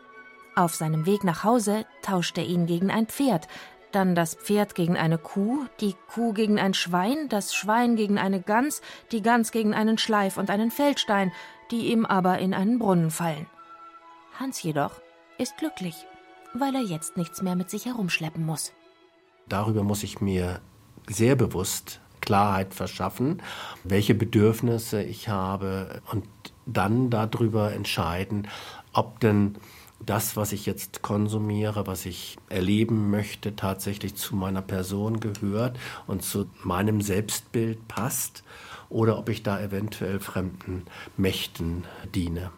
Auf 0.55 0.75
seinem 0.75 1.05
Weg 1.05 1.25
nach 1.25 1.43
Hause 1.43 1.85
tauscht 2.03 2.39
er 2.39 2.45
ihn 2.45 2.67
gegen 2.67 2.91
ein 2.91 3.07
Pferd, 3.07 3.49
dann 3.91 4.15
das 4.15 4.37
Pferd 4.37 4.77
gegen 4.77 4.97
eine 4.97 5.19
Kuh, 5.19 5.65
die 5.81 5.97
Kuh 6.13 6.33
gegen 6.33 6.61
ein 6.61 6.75
Schwein, 6.75 7.29
das 7.29 7.55
Schwein 7.57 7.97
gegen 7.97 8.19
eine 8.19 8.41
Gans, 8.41 8.83
die 9.11 9.21
Gans 9.21 9.51
gegen 9.51 9.75
einen 9.75 9.99
Schleif 9.99 10.37
und 10.37 10.49
einen 10.49 10.71
Feldstein, 10.71 11.33
die 11.73 11.91
ihm 11.91 12.07
aber 12.07 12.39
in 12.39 12.55
einen 12.55 12.79
Brunnen 12.79 13.11
fallen. 13.11 13.47
Hans 14.39 14.63
jedoch 14.63 15.01
ist 15.39 15.57
glücklich, 15.59 16.07
weil 16.55 16.75
er 16.77 16.83
jetzt 16.83 17.17
nichts 17.17 17.43
mehr 17.43 17.57
mit 17.57 17.69
sich 17.69 17.87
herumschleppen 17.87 18.47
muss. 18.47 18.73
Darüber 19.49 19.83
muss 19.83 20.05
ich 20.05 20.21
mir 20.21 20.61
sehr 21.09 21.35
bewusst 21.35 22.01
Klarheit 22.21 22.75
verschaffen, 22.75 23.43
welche 23.85 24.15
Bedürfnisse 24.15 25.03
ich 25.03 25.29
habe 25.29 26.03
und 26.13 26.27
dann 26.67 27.11
darüber 27.11 27.73
entscheiden, 27.73 28.49
ob 28.93 29.21
denn 29.21 29.57
das, 30.05 30.37
was 30.37 30.53
ich 30.53 30.67
jetzt 30.67 31.03
konsumiere, 31.03 31.87
was 31.87 32.07
ich 32.07 32.39
erleben 32.49 33.11
möchte, 33.11 33.55
tatsächlich 33.55 34.15
zu 34.15 34.35
meiner 34.35 34.63
Person 34.63 35.21
gehört 35.21 35.79
und 36.07 36.23
zu 36.23 36.51
meinem 36.65 37.03
Selbstbild 37.03 37.87
passt 37.89 38.43
oder 38.89 39.19
ob 39.19 39.29
ich 39.29 39.43
da 39.43 39.61
eventuell 39.61 40.21
fremden 40.21 40.87
Mächten 41.17 41.85
diene. 42.15 42.51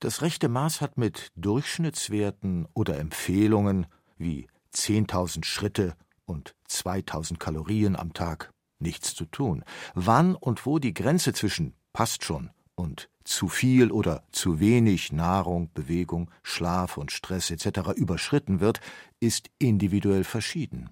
Das 0.00 0.20
rechte 0.20 0.48
Maß 0.48 0.82
hat 0.82 0.98
mit 0.98 1.28
Durchschnittswerten 1.34 2.68
oder 2.74 2.98
Empfehlungen 2.98 3.86
wie 4.18 4.48
10.000 4.74 5.44
Schritte 5.44 5.94
und 6.26 6.54
2.000 6.68 7.38
Kalorien 7.38 7.96
am 7.96 8.12
Tag 8.12 8.50
nichts 8.78 9.14
zu 9.14 9.24
tun. 9.24 9.64
Wann 9.94 10.34
und 10.34 10.66
wo 10.66 10.78
die 10.78 10.94
Grenze 10.94 11.32
zwischen 11.32 11.74
passt 11.92 12.24
schon 12.24 12.50
und 12.74 13.08
zu 13.24 13.48
viel 13.48 13.90
oder 13.90 14.22
zu 14.32 14.60
wenig 14.60 15.12
Nahrung, 15.12 15.70
Bewegung, 15.72 16.30
Schlaf 16.42 16.98
und 16.98 17.10
Stress 17.10 17.50
etc. 17.50 17.90
überschritten 17.96 18.60
wird, 18.60 18.80
ist 19.20 19.50
individuell 19.58 20.24
verschieden. 20.24 20.90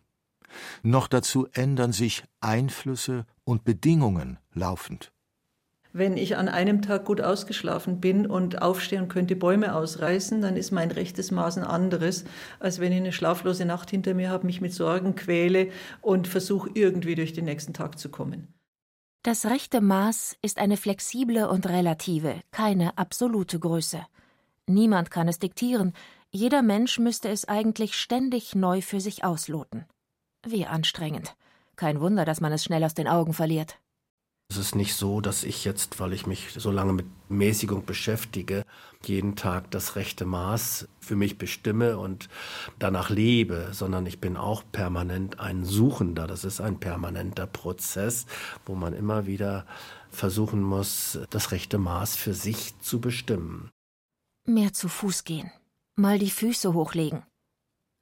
Noch 0.82 1.08
dazu 1.08 1.46
ändern 1.52 1.92
sich 1.92 2.24
Einflüsse 2.40 3.26
und 3.44 3.64
Bedingungen 3.64 4.38
laufend. 4.52 5.11
Wenn 5.94 6.16
ich 6.16 6.38
an 6.38 6.48
einem 6.48 6.80
Tag 6.80 7.04
gut 7.04 7.20
ausgeschlafen 7.20 8.00
bin 8.00 8.26
und 8.26 8.62
aufstehe 8.62 8.98
und 8.98 9.08
könnte 9.08 9.36
Bäume 9.36 9.74
ausreißen, 9.74 10.40
dann 10.40 10.56
ist 10.56 10.70
mein 10.70 10.90
rechtes 10.90 11.30
Maß 11.30 11.58
ein 11.58 11.64
anderes, 11.64 12.24
als 12.60 12.80
wenn 12.80 12.92
ich 12.92 12.98
eine 12.98 13.12
schlaflose 13.12 13.66
Nacht 13.66 13.90
hinter 13.90 14.14
mir 14.14 14.30
habe, 14.30 14.46
mich 14.46 14.62
mit 14.62 14.72
Sorgen 14.72 15.14
quäle 15.14 15.70
und 16.00 16.28
versuche 16.28 16.70
irgendwie 16.72 17.14
durch 17.14 17.34
den 17.34 17.44
nächsten 17.44 17.74
Tag 17.74 17.98
zu 17.98 18.08
kommen. 18.08 18.48
Das 19.22 19.44
rechte 19.46 19.82
Maß 19.82 20.36
ist 20.40 20.58
eine 20.58 20.78
flexible 20.78 21.46
und 21.46 21.68
relative, 21.68 22.40
keine 22.50 22.96
absolute 22.96 23.58
Größe. 23.58 24.00
Niemand 24.66 25.10
kann 25.10 25.28
es 25.28 25.38
diktieren, 25.38 25.92
jeder 26.30 26.62
Mensch 26.62 26.98
müsste 26.98 27.28
es 27.28 27.46
eigentlich 27.46 27.94
ständig 27.94 28.54
neu 28.54 28.80
für 28.80 29.00
sich 29.00 29.24
ausloten. 29.24 29.84
Wie 30.44 30.64
anstrengend. 30.64 31.36
Kein 31.76 32.00
Wunder, 32.00 32.24
dass 32.24 32.40
man 32.40 32.52
es 32.52 32.64
schnell 32.64 32.82
aus 32.82 32.94
den 32.94 33.06
Augen 33.06 33.34
verliert. 33.34 33.78
Es 34.52 34.58
ist 34.58 34.74
nicht 34.74 34.96
so, 34.96 35.22
dass 35.22 35.44
ich 35.44 35.64
jetzt, 35.64 35.98
weil 35.98 36.12
ich 36.12 36.26
mich 36.26 36.52
so 36.58 36.70
lange 36.70 36.92
mit 36.92 37.06
Mäßigung 37.30 37.86
beschäftige, 37.86 38.66
jeden 39.02 39.34
Tag 39.34 39.70
das 39.70 39.96
rechte 39.96 40.26
Maß 40.26 40.88
für 41.00 41.16
mich 41.16 41.38
bestimme 41.38 41.96
und 41.96 42.28
danach 42.78 43.08
lebe, 43.08 43.68
sondern 43.72 44.04
ich 44.04 44.20
bin 44.20 44.36
auch 44.36 44.62
permanent 44.70 45.40
ein 45.40 45.64
Suchender. 45.64 46.26
Das 46.26 46.44
ist 46.44 46.60
ein 46.60 46.78
permanenter 46.78 47.46
Prozess, 47.46 48.26
wo 48.66 48.74
man 48.74 48.92
immer 48.92 49.24
wieder 49.24 49.64
versuchen 50.10 50.60
muss, 50.62 51.18
das 51.30 51.50
rechte 51.50 51.78
Maß 51.78 52.16
für 52.16 52.34
sich 52.34 52.78
zu 52.80 53.00
bestimmen. 53.00 53.70
Mehr 54.46 54.74
zu 54.74 54.88
Fuß 54.88 55.24
gehen, 55.24 55.50
mal 55.96 56.18
die 56.18 56.30
Füße 56.30 56.74
hochlegen. 56.74 57.22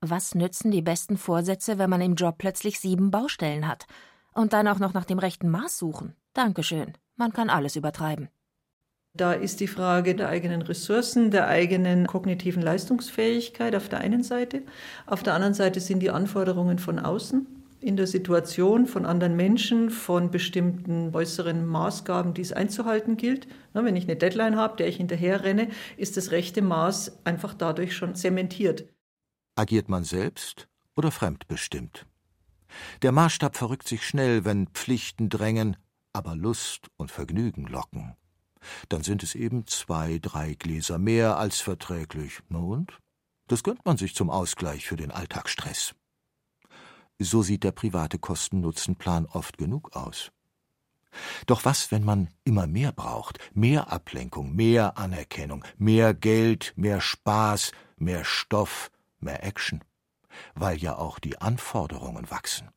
Was 0.00 0.34
nützen 0.34 0.72
die 0.72 0.82
besten 0.82 1.16
Vorsätze, 1.16 1.78
wenn 1.78 1.90
man 1.90 2.00
im 2.00 2.16
Job 2.16 2.38
plötzlich 2.38 2.80
sieben 2.80 3.12
Baustellen 3.12 3.68
hat? 3.68 3.86
Und 4.32 4.52
dann 4.52 4.66
auch 4.66 4.80
noch 4.80 4.94
nach 4.94 5.04
dem 5.04 5.20
rechten 5.20 5.48
Maß 5.48 5.78
suchen? 5.78 6.16
Dankeschön. 6.34 6.94
Man 7.16 7.32
kann 7.32 7.50
alles 7.50 7.76
übertreiben. 7.76 8.28
Da 9.12 9.32
ist 9.32 9.58
die 9.58 9.66
Frage 9.66 10.14
der 10.14 10.28
eigenen 10.28 10.62
Ressourcen, 10.62 11.30
der 11.30 11.48
eigenen 11.48 12.06
kognitiven 12.06 12.62
Leistungsfähigkeit 12.62 13.74
auf 13.74 13.88
der 13.88 13.98
einen 13.98 14.22
Seite. 14.22 14.62
Auf 15.06 15.22
der 15.24 15.34
anderen 15.34 15.54
Seite 15.54 15.80
sind 15.80 16.00
die 16.00 16.10
Anforderungen 16.10 16.78
von 16.78 17.00
außen 17.00 17.46
in 17.80 17.96
der 17.96 18.06
Situation 18.06 18.86
von 18.86 19.06
anderen 19.06 19.36
Menschen, 19.36 19.90
von 19.90 20.30
bestimmten 20.30 21.14
äußeren 21.14 21.64
Maßgaben, 21.66 22.34
die 22.34 22.42
es 22.42 22.52
einzuhalten 22.52 23.16
gilt. 23.16 23.48
wenn 23.72 23.96
ich 23.96 24.04
eine 24.04 24.16
Deadline 24.16 24.56
habe, 24.56 24.76
der 24.76 24.88
ich 24.88 24.96
hinterher 24.96 25.44
renne, 25.44 25.68
ist 25.96 26.16
das 26.16 26.30
rechte 26.30 26.62
Maß 26.62 27.24
einfach 27.24 27.54
dadurch 27.54 27.96
schon 27.96 28.14
zementiert. 28.14 28.84
Agiert 29.56 29.88
man 29.88 30.04
selbst 30.04 30.68
oder 30.94 31.10
fremdbestimmt? 31.10 32.06
Der 33.02 33.12
Maßstab 33.12 33.56
verrückt 33.56 33.88
sich 33.88 34.06
schnell, 34.06 34.44
wenn 34.44 34.68
Pflichten 34.68 35.28
drängen, 35.28 35.76
aber 36.12 36.34
Lust 36.36 36.88
und 36.96 37.10
Vergnügen 37.10 37.66
locken. 37.66 38.16
Dann 38.88 39.02
sind 39.02 39.22
es 39.22 39.34
eben 39.34 39.66
zwei, 39.66 40.18
drei 40.20 40.54
Gläser 40.54 40.98
mehr 40.98 41.36
als 41.38 41.60
verträglich. 41.60 42.40
Und? 42.50 42.98
Das 43.48 43.62
gönnt 43.62 43.84
man 43.84 43.96
sich 43.96 44.14
zum 44.14 44.30
Ausgleich 44.30 44.86
für 44.86 44.96
den 44.96 45.10
Alltagsstress. 45.10 45.94
So 47.18 47.42
sieht 47.42 47.64
der 47.64 47.72
private 47.72 48.18
Kosten-Nutzen-Plan 48.18 49.26
oft 49.26 49.58
genug 49.58 49.94
aus. 49.96 50.30
Doch 51.46 51.64
was, 51.64 51.90
wenn 51.90 52.04
man 52.04 52.28
immer 52.44 52.66
mehr 52.66 52.92
braucht? 52.92 53.38
Mehr 53.52 53.92
Ablenkung, 53.92 54.54
mehr 54.54 54.96
Anerkennung, 54.96 55.64
mehr 55.76 56.14
Geld, 56.14 56.72
mehr 56.76 57.00
Spaß, 57.00 57.72
mehr 57.96 58.24
Stoff, 58.24 58.90
mehr 59.18 59.44
Action? 59.44 59.82
Weil 60.54 60.78
ja 60.78 60.96
auch 60.96 61.18
die 61.18 61.38
Anforderungen 61.38 62.30
wachsen. 62.30 62.70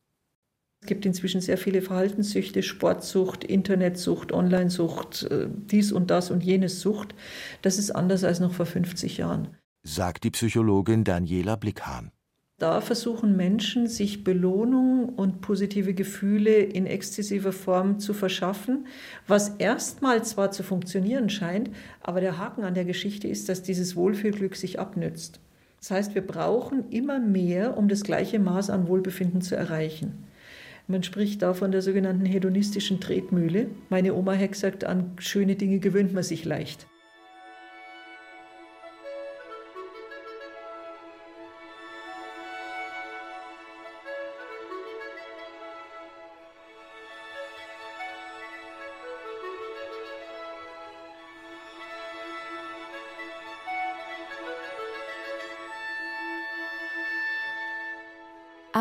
Es 0.84 0.88
gibt 0.88 1.06
inzwischen 1.06 1.40
sehr 1.40 1.56
viele 1.56 1.80
Verhaltenssüchte, 1.80 2.62
Sportsucht, 2.62 3.42
Internetsucht, 3.42 4.32
Onlinesucht, 4.32 5.22
äh, 5.30 5.48
dies 5.48 5.92
und 5.92 6.10
das 6.10 6.30
und 6.30 6.44
jenes 6.44 6.80
Sucht. 6.82 7.14
Das 7.62 7.78
ist 7.78 7.90
anders 7.90 8.22
als 8.22 8.38
noch 8.38 8.52
vor 8.52 8.66
50 8.66 9.16
Jahren. 9.16 9.48
Sagt 9.82 10.24
die 10.24 10.30
Psychologin 10.30 11.02
Daniela 11.02 11.56
Blickhahn. 11.56 12.10
Da 12.58 12.82
versuchen 12.82 13.34
Menschen, 13.34 13.86
sich 13.86 14.24
Belohnung 14.24 15.08
und 15.08 15.40
positive 15.40 15.94
Gefühle 15.94 16.56
in 16.58 16.84
exzessiver 16.84 17.52
Form 17.52 17.98
zu 17.98 18.12
verschaffen, 18.12 18.86
was 19.26 19.56
erstmal 19.56 20.22
zwar 20.22 20.50
zu 20.50 20.62
funktionieren 20.62 21.30
scheint, 21.30 21.70
aber 22.02 22.20
der 22.20 22.36
Haken 22.36 22.62
an 22.62 22.74
der 22.74 22.84
Geschichte 22.84 23.26
ist, 23.26 23.48
dass 23.48 23.62
dieses 23.62 23.96
Wohlfühlglück 23.96 24.54
sich 24.54 24.78
abnützt. 24.78 25.40
Das 25.80 25.90
heißt, 25.90 26.14
wir 26.14 26.26
brauchen 26.26 26.90
immer 26.90 27.20
mehr, 27.20 27.78
um 27.78 27.88
das 27.88 28.02
gleiche 28.02 28.38
Maß 28.38 28.68
an 28.68 28.86
Wohlbefinden 28.86 29.40
zu 29.40 29.56
erreichen. 29.56 30.24
Man 30.86 31.02
spricht 31.02 31.40
da 31.40 31.54
von 31.54 31.72
der 31.72 31.80
sogenannten 31.80 32.26
hedonistischen 32.26 33.00
Tretmühle. 33.00 33.68
Meine 33.88 34.14
Oma 34.14 34.36
hat 34.36 34.52
gesagt, 34.52 34.84
an 34.84 35.12
schöne 35.18 35.56
Dinge 35.56 35.78
gewöhnt 35.78 36.12
man 36.12 36.22
sich 36.22 36.44
leicht. 36.44 36.86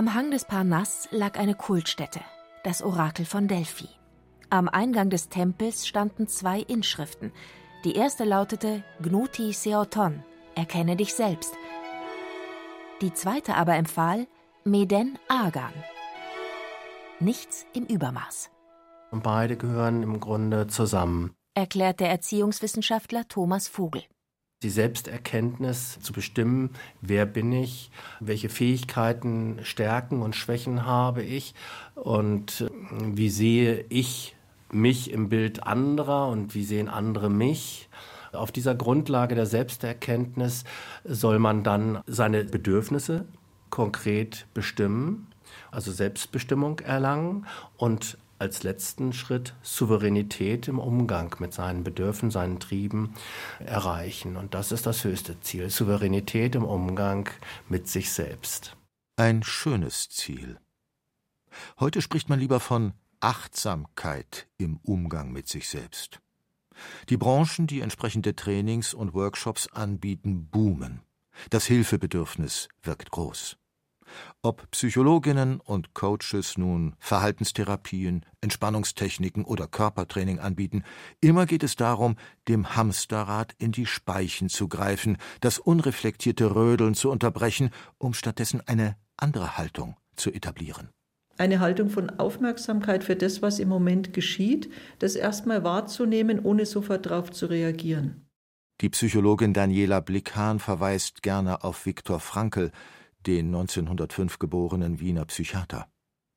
Am 0.03 0.13
Hang 0.13 0.31
des 0.31 0.43
Parnass 0.43 1.07
lag 1.12 1.39
eine 1.39 1.55
Kultstätte, 1.55 2.19
das 2.65 2.81
Orakel 2.83 3.24
von 3.24 3.48
Delphi. 3.48 3.88
Am 4.50 4.67
Eingang 4.67 5.10
des 5.10 5.29
Tempels 5.29 5.88
standen 5.88 6.27
zwei 6.27 6.60
Inschriften. 6.60 7.31
Die 7.86 7.95
erste 7.95 8.25
lautete 8.25 8.83
Gnuti 9.01 9.53
Seoton, 9.53 10.22
erkenne 10.55 10.98
dich 10.98 11.13
selbst. 11.13 11.55
Die 13.00 13.13
zweite 13.13 13.55
aber 13.55 13.75
empfahl 13.75 14.27
Meden 14.65 15.17
Agan. 15.29 15.72
Nichts 17.22 17.65
im 17.72 17.86
Übermaß. 17.86 18.51
Und 19.10 19.24
beide 19.24 19.55
gehören 19.55 20.03
im 20.03 20.19
Grunde 20.19 20.67
zusammen, 20.67 21.33
erklärt 21.53 22.01
der 22.01 22.10
Erziehungswissenschaftler 22.10 23.29
Thomas 23.29 23.69
Vogel 23.69 24.03
die 24.63 24.70
Selbsterkenntnis 24.70 26.00
zu 26.01 26.13
bestimmen, 26.13 26.72
wer 27.01 27.25
bin 27.25 27.51
ich, 27.51 27.91
welche 28.20 28.50
Fähigkeiten, 28.50 29.60
Stärken 29.63 30.22
und 30.22 30.36
Schwächen 30.36 30.86
habe 30.86 31.22
ich 31.22 31.53
und 31.96 32.62
äh, 32.62 32.70
wie 33.15 33.29
sehe 33.29 33.86
ich 33.89 34.36
mich 34.72 35.12
im 35.12 35.29
Bild 35.29 35.63
anderer 35.63 36.29
und 36.29 36.55
wie 36.55 36.63
sehen 36.63 36.89
andere 36.89 37.29
mich. 37.29 37.89
Auf 38.32 38.51
dieser 38.51 38.74
Grundlage 38.74 39.36
der 39.36 39.46
Selbsterkenntnis 39.46 40.63
soll 41.03 41.38
man 41.38 41.63
dann 41.63 42.01
seine 42.08 42.43
Bedürfnisse 42.43 43.25
konkret 43.70 44.48
bestimmen, 44.55 45.27
also 45.72 45.91
Selbstbestimmung 45.91 46.79
erlangen 46.79 47.46
und 47.77 48.17
als 48.43 48.63
letzten 48.63 49.13
Schritt 49.13 49.55
Souveränität 49.62 50.67
im 50.67 50.77
Umgang 50.77 51.33
mit 51.39 51.53
seinen 51.53 51.85
Bedürfnissen, 51.85 52.29
seinen 52.29 52.59
Trieben 52.59 53.13
erreichen. 53.59 54.35
Und 54.35 54.53
das 54.53 54.73
ist 54.73 54.85
das 54.85 55.05
höchste 55.05 55.39
Ziel, 55.39 55.69
Souveränität 55.69 56.55
im 56.55 56.65
Umgang 56.65 57.29
mit 57.69 57.88
sich 57.88 58.12
selbst. 58.12 58.75
Ein 59.15 59.43
schönes 59.43 60.09
Ziel. 60.09 60.59
Heute 61.79 62.01
spricht 62.01 62.27
man 62.27 62.38
lieber 62.38 62.59
von 62.59 62.91
Achtsamkeit 63.21 64.50
im 64.57 64.75
Umgang 64.83 65.31
mit 65.31 65.47
sich 65.47 65.69
selbst. 65.69 66.19
Die 67.07 67.15
Branchen, 67.15 67.65
die 67.65 67.79
entsprechende 67.79 68.35
Trainings 68.35 68.93
und 68.93 69.13
Workshops 69.13 69.71
anbieten, 69.71 70.50
boomen. 70.50 71.00
Das 71.50 71.65
Hilfebedürfnis 71.65 72.67
wirkt 72.81 73.09
groß. 73.09 73.55
Ob 74.41 74.70
Psychologinnen 74.72 75.60
und 75.60 75.93
Coaches 75.93 76.58
nun 76.58 76.96
Verhaltenstherapien, 77.00 78.25
Entspannungstechniken 78.41 79.46
oder 79.46 79.67
Körpertraining 79.67 80.39
anbieten, 80.39 80.84
immer 81.22 81.46
geht 81.46 81.63
es 81.63 81.75
darum, 81.75 82.15
dem 82.48 82.75
Hamsterrad 82.75 83.53
in 83.58 83.72
die 83.72 83.86
Speichen 83.86 84.50
zu 84.50 84.67
greifen, 84.67 85.17
das 85.41 85.60
unreflektierte 85.60 86.55
Rödeln 86.55 86.96
zu 86.96 87.10
unterbrechen, 87.10 87.70
um 87.98 88.13
stattdessen 88.13 88.62
eine 88.67 88.96
andere 89.17 89.58
Haltung 89.58 89.96
zu 90.15 90.32
etablieren. 90.32 90.89
Eine 91.38 91.60
Haltung 91.60 91.89
von 91.89 92.12
Aufmerksamkeit 92.12 93.03
für 93.03 93.15
das, 93.15 93.41
was 93.41 93.60
im 93.60 93.67
Moment 93.67 94.13
geschieht, 94.13 94.70
das 95.00 95.15
erstmal 95.15 95.63
wahrzunehmen, 95.63 96.39
ohne 96.39 96.65
sofort 96.65 97.08
darauf 97.08 97.32
zu 97.32 97.48
reagieren. 97.48 98.27
Die 98.82 98.89
Psychologin 98.89 99.53
Daniela 99.53 100.00
Blickhahn 100.00 100.60
verweist 100.60 101.24
gerne 101.24 101.63
auf 101.63 101.86
Viktor 101.86 102.20
Frankl, 102.20 102.72
den 103.25 103.48
1905 103.48 104.39
geborenen 104.39 105.00
Wiener 105.00 105.25
Psychiater. 105.25 105.88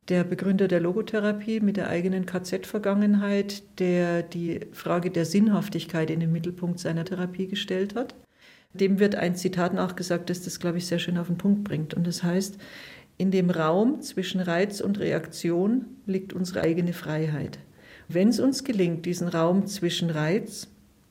Der 0.08 0.22
Begründer 0.22 0.68
der 0.68 0.80
Logotherapie 0.80 1.60
mit 1.60 1.76
der 1.76 1.88
eigenen 1.88 2.26
KZ-Vergangenheit, 2.26 3.64
der 3.80 4.22
die 4.22 4.60
Frage 4.72 5.10
der 5.10 5.24
Sinnhaftigkeit 5.24 6.10
in 6.10 6.20
den 6.20 6.30
Mittelpunkt 6.30 6.78
seiner 6.78 7.04
Therapie 7.04 7.48
gestellt 7.48 7.96
hat. 7.96 8.14
Dem 8.72 9.00
wird 9.00 9.16
ein 9.16 9.34
Zitat 9.34 9.74
nachgesagt, 9.74 10.30
das 10.30 10.42
das, 10.42 10.60
glaube 10.60 10.78
ich, 10.78 10.86
sehr 10.86 11.00
schön 11.00 11.18
auf 11.18 11.26
den 11.26 11.38
Punkt 11.38 11.64
bringt. 11.64 11.94
Und 11.94 12.06
das 12.06 12.22
heißt, 12.22 12.58
in 13.18 13.30
dem 13.30 13.50
Raum 13.50 14.00
zwischen 14.02 14.40
Reiz 14.40 14.80
und 14.80 15.00
Reaktion 15.00 15.86
liegt 16.06 16.34
unsere 16.34 16.60
eigene 16.60 16.92
Freiheit. 16.92 17.58
Wenn 18.08 18.28
es 18.28 18.38
uns 18.38 18.62
gelingt, 18.62 19.06
diesen 19.06 19.28
Raum 19.28 19.66
zwischen 19.66 20.10
Reiz 20.10 20.68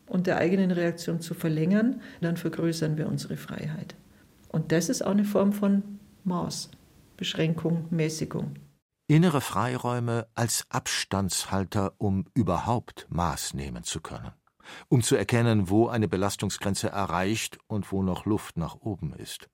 und 0.08 0.28
der 0.28 0.38
eigenen 0.38 0.72
Reaktion 0.72 1.20
zu 1.20 1.34
verlängern, 1.34 2.02
dann 2.22 2.38
vergrößern 2.38 2.98
wir 2.98 3.08
unsere 3.08 3.36
Freiheit. 3.36 3.96
Und 4.56 4.72
das 4.72 4.88
ist 4.88 5.02
auch 5.02 5.12
eine 5.12 5.26
Form 5.26 5.52
von 5.52 6.00
Maß, 6.24 6.70
Beschränkung, 7.18 7.88
Mäßigung. 7.90 8.56
Innere 9.06 9.42
Freiräume 9.42 10.28
als 10.34 10.66
Abstandshalter, 10.70 11.96
um 11.98 12.28
überhaupt 12.34 13.06
Maß 13.10 13.54
nehmen 13.54 13.84
zu 13.84 14.00
können. 14.00 14.32
Um 14.88 15.04
zu 15.04 15.18
erkennen, 15.18 15.70
wo 15.70 15.90
eine 15.90 16.08
Belastungsgrenze 16.08 16.88
erreicht 16.88 17.58
und 17.68 17.92
wo 17.92 18.02
noch 18.02 18.26
Luft 18.26 18.56
nach 18.56 18.76
oben 18.76 19.12
ist. 19.14 19.50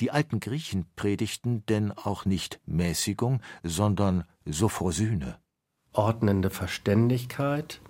Die 0.00 0.10
alten 0.10 0.40
Griechen 0.40 0.86
predigten 0.96 1.64
denn 1.66 1.92
auch 1.92 2.24
nicht 2.24 2.60
Mäßigung, 2.66 3.42
sondern 3.62 4.24
Sophrosyne. 4.44 5.38
Ordnende 5.92 6.50
Verständigkeit 6.50 7.80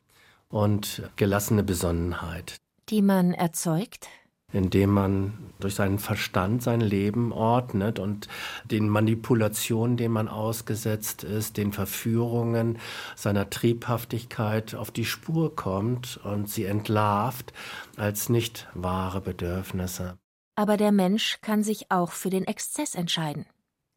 und 0.51 1.11
gelassene 1.17 1.63
Besonnenheit. 1.63 2.59
Die 2.91 3.01
man 3.01 3.33
erzeugt? 3.33 4.11
Indem 4.55 4.91
man 4.91 5.35
durch 5.59 5.75
seinen 5.75 5.99
Verstand 5.99 6.63
sein 6.63 6.81
Leben 6.81 7.33
ordnet 7.33 7.99
und 7.99 8.29
den 8.65 8.89
Manipulationen, 8.89 9.97
denen 9.97 10.15
man 10.15 10.29
ausgesetzt 10.29 11.25
ist, 11.25 11.57
den 11.57 11.73
Verführungen 11.73 12.79
seiner 13.17 13.51
Triebhaftigkeit 13.51 14.75
auf 14.75 14.91
die 14.91 15.05
Spur 15.05 15.55
kommt 15.57 16.21
und 16.25 16.49
sie 16.49 16.65
entlarvt 16.65 17.53
als 17.97 18.29
nicht 18.29 18.69
wahre 18.75 19.21
Bedürfnisse. 19.21 20.19
Aber 20.57 20.77
der 20.77 20.93
Mensch 20.93 21.39
kann 21.41 21.65
sich 21.65 21.91
auch 21.91 22.13
für 22.13 22.31
den 22.31 22.45
Exzess 22.45 22.95
entscheiden. 22.95 23.47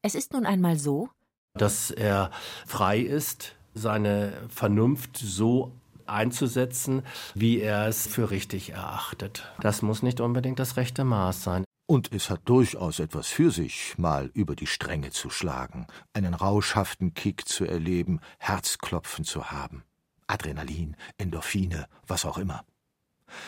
Es 0.02 0.16
ist 0.16 0.34
nun 0.34 0.46
einmal 0.46 0.78
so, 0.78 1.10
dass 1.54 1.92
er 1.92 2.32
frei 2.66 3.00
ist, 3.00 3.56
seine 3.74 4.34
Vernunft 4.50 5.18
so 5.18 5.72
einzusetzen, 6.10 7.04
wie 7.36 7.60
er 7.60 7.88
es 7.88 8.08
für 8.08 8.32
richtig 8.32 8.72
erachtet. 8.72 9.52
Das 9.62 9.82
muss 9.82 10.04
nicht 10.04 10.22
unbedingt 10.22 10.60
das 10.60 10.78
rechte 10.78 11.04
Maß 11.04 11.44
sein. 11.44 11.64
Und 11.90 12.12
es 12.14 12.30
hat 12.30 12.42
durchaus 12.46 13.00
etwas 13.00 13.28
für 13.28 13.50
sich, 13.50 13.98
mal 13.98 14.30
über 14.34 14.56
die 14.56 14.68
Stränge 14.68 15.12
zu 15.12 15.30
schlagen, 15.30 15.88
einen 16.14 16.34
rauschhaften 16.34 17.14
Kick 17.14 17.48
zu 17.48 17.64
erleben, 17.64 18.20
Herzklopfen 18.40 19.24
zu 19.24 19.52
haben. 19.52 19.84
Adrenalin, 20.28 20.98
Endorphine, 21.18 21.88
was 22.06 22.26
auch 22.26 22.38
immer. 22.38 22.66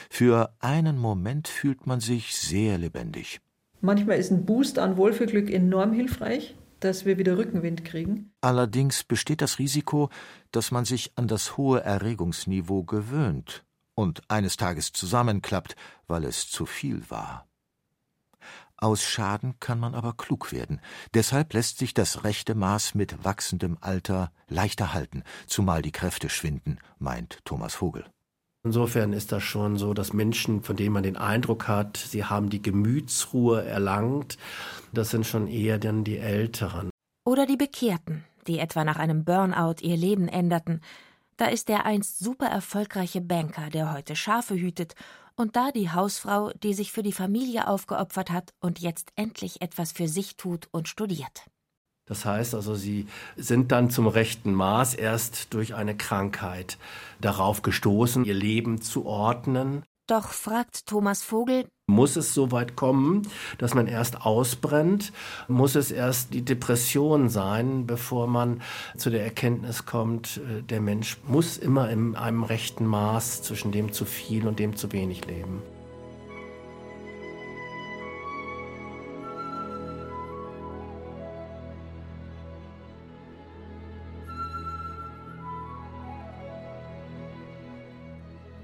Für 0.10 0.54
einen 0.60 0.98
Moment 0.98 1.50
fühlt 1.50 1.86
man 1.86 2.00
sich 2.00 2.36
sehr 2.36 2.78
lebendig. 2.78 3.42
Manchmal 3.82 4.18
ist 4.18 4.32
ein 4.32 4.46
Boost 4.46 4.80
an 4.80 4.98
Wohlfühlglück 4.98 5.50
enorm 5.50 5.92
hilfreich 5.92 6.56
dass 6.80 7.06
wir 7.06 7.18
wieder 7.18 7.38
Rückenwind 7.38 7.86
kriegen. 7.86 8.32
Allerdings 8.42 9.04
besteht 9.04 9.42
das 9.42 9.60
Risiko, 9.60 10.10
dass 10.52 10.72
man 10.72 10.86
sich 10.86 11.12
an 11.16 11.28
das 11.28 11.58
hohe 11.58 11.82
Erregungsniveau 11.82 12.84
gewöhnt 12.84 13.66
und 13.96 14.22
eines 14.30 14.58
Tages 14.58 14.92
zusammenklappt, 14.92 15.76
weil 16.08 16.24
es 16.24 16.50
zu 16.50 16.66
viel 16.66 17.04
war. 17.10 17.50
Aus 18.78 19.04
Schaden 19.04 19.60
kann 19.60 19.78
man 19.78 19.94
aber 19.94 20.14
klug 20.14 20.54
werden. 20.54 20.80
Deshalb 21.14 21.54
lässt 21.54 21.80
sich 21.80 21.94
das 21.94 22.24
rechte 22.24 22.56
Maß 22.56 22.96
mit 22.96 23.26
wachsendem 23.26 23.78
Alter 23.82 24.32
leichter 24.48 24.94
halten, 24.94 25.24
zumal 25.48 25.82
die 25.82 25.92
Kräfte 25.92 26.30
schwinden, 26.30 26.80
meint 26.98 27.40
Thomas 27.44 27.76
Vogel. 27.76 28.06
Insofern 28.64 29.14
ist 29.14 29.32
das 29.32 29.44
schon 29.44 29.78
so, 29.78 29.94
dass 29.94 30.12
Menschen, 30.12 30.64
von 30.64 30.76
denen 30.76 30.94
man 30.94 31.04
den 31.04 31.16
Eindruck 31.16 31.68
hat, 31.68 31.96
sie 31.98 32.26
haben 32.26 32.50
die 32.50 32.62
Gemütsruhe 32.62 33.64
erlangt, 33.64 34.38
das 34.92 35.12
sind 35.12 35.26
schon 35.26 35.48
eher 35.48 35.78
dann 35.78 36.04
die 36.04 36.18
Älteren. 36.18 36.90
Oder 37.26 37.46
die 37.46 37.56
Bekehrten, 37.56 38.26
die 38.48 38.60
etwa 38.60 38.84
nach 38.84 38.98
einem 38.98 39.24
Burnout 39.24 39.76
ihr 39.82 39.96
Leben 39.96 40.28
änderten. 40.28 40.82
Da 41.38 41.46
ist 41.46 41.70
der 41.70 41.86
einst 41.86 42.20
super 42.20 42.48
erfolgreiche 42.48 43.22
Banker, 43.22 43.70
der 43.70 43.94
heute 43.94 44.16
Schafe 44.16 44.56
hütet, 44.56 44.94
und 45.38 45.56
da 45.56 45.72
die 45.72 45.90
Hausfrau, 45.90 46.52
die 46.52 46.74
sich 46.74 46.92
für 46.92 47.02
die 47.02 47.14
Familie 47.14 47.68
aufgeopfert 47.68 48.30
hat 48.30 48.54
und 48.60 48.80
jetzt 48.80 49.14
endlich 49.16 49.62
etwas 49.62 49.94
für 49.94 50.10
sich 50.10 50.36
tut 50.36 50.68
und 50.72 50.90
studiert. 50.90 51.46
Das 52.10 52.26
heißt 52.26 52.56
also, 52.56 52.76
sie 52.76 53.08
sind 53.38 53.72
dann 53.72 53.90
zum 53.90 54.08
rechten 54.08 54.54
Maß 54.54 54.96
erst 54.96 55.54
durch 55.54 55.76
eine 55.76 55.96
Krankheit 55.96 56.78
darauf 57.22 57.62
gestoßen, 57.62 58.26
ihr 58.26 58.34
Leben 58.34 58.82
zu 58.82 59.06
ordnen. 59.06 59.84
Doch 60.08 60.30
fragt 60.30 60.88
Thomas 60.88 61.24
Vogel, 61.24 61.68
muss 61.86 62.16
es 62.16 62.34
so 62.34 62.52
weit 62.52 62.76
kommen, 62.76 63.28
dass 63.60 63.76
man 63.76 63.86
erst 63.86 64.26
ausbrennt? 64.26 65.14
Muss 65.48 65.76
es 65.76 65.92
erst 65.92 66.34
die 66.34 66.44
Depression 66.44 67.30
sein, 67.30 67.86
bevor 67.86 68.26
man 68.26 68.64
zu 68.98 69.12
der 69.12 69.24
Erkenntnis 69.24 69.86
kommt, 69.86 70.38
äh, 70.38 70.64
der 70.64 70.82
Mensch 70.82 71.18
muss 71.28 71.58
immer 71.58 71.92
in 71.92 72.16
einem 72.16 72.44
rechten 72.44 72.88
Maß 72.88 73.44
zwischen 73.44 73.72
dem 73.72 73.92
zu 73.94 74.06
viel 74.06 74.48
und 74.48 74.58
dem 74.58 74.76
zu 74.76 74.92
wenig 74.92 75.26
leben? 75.26 75.62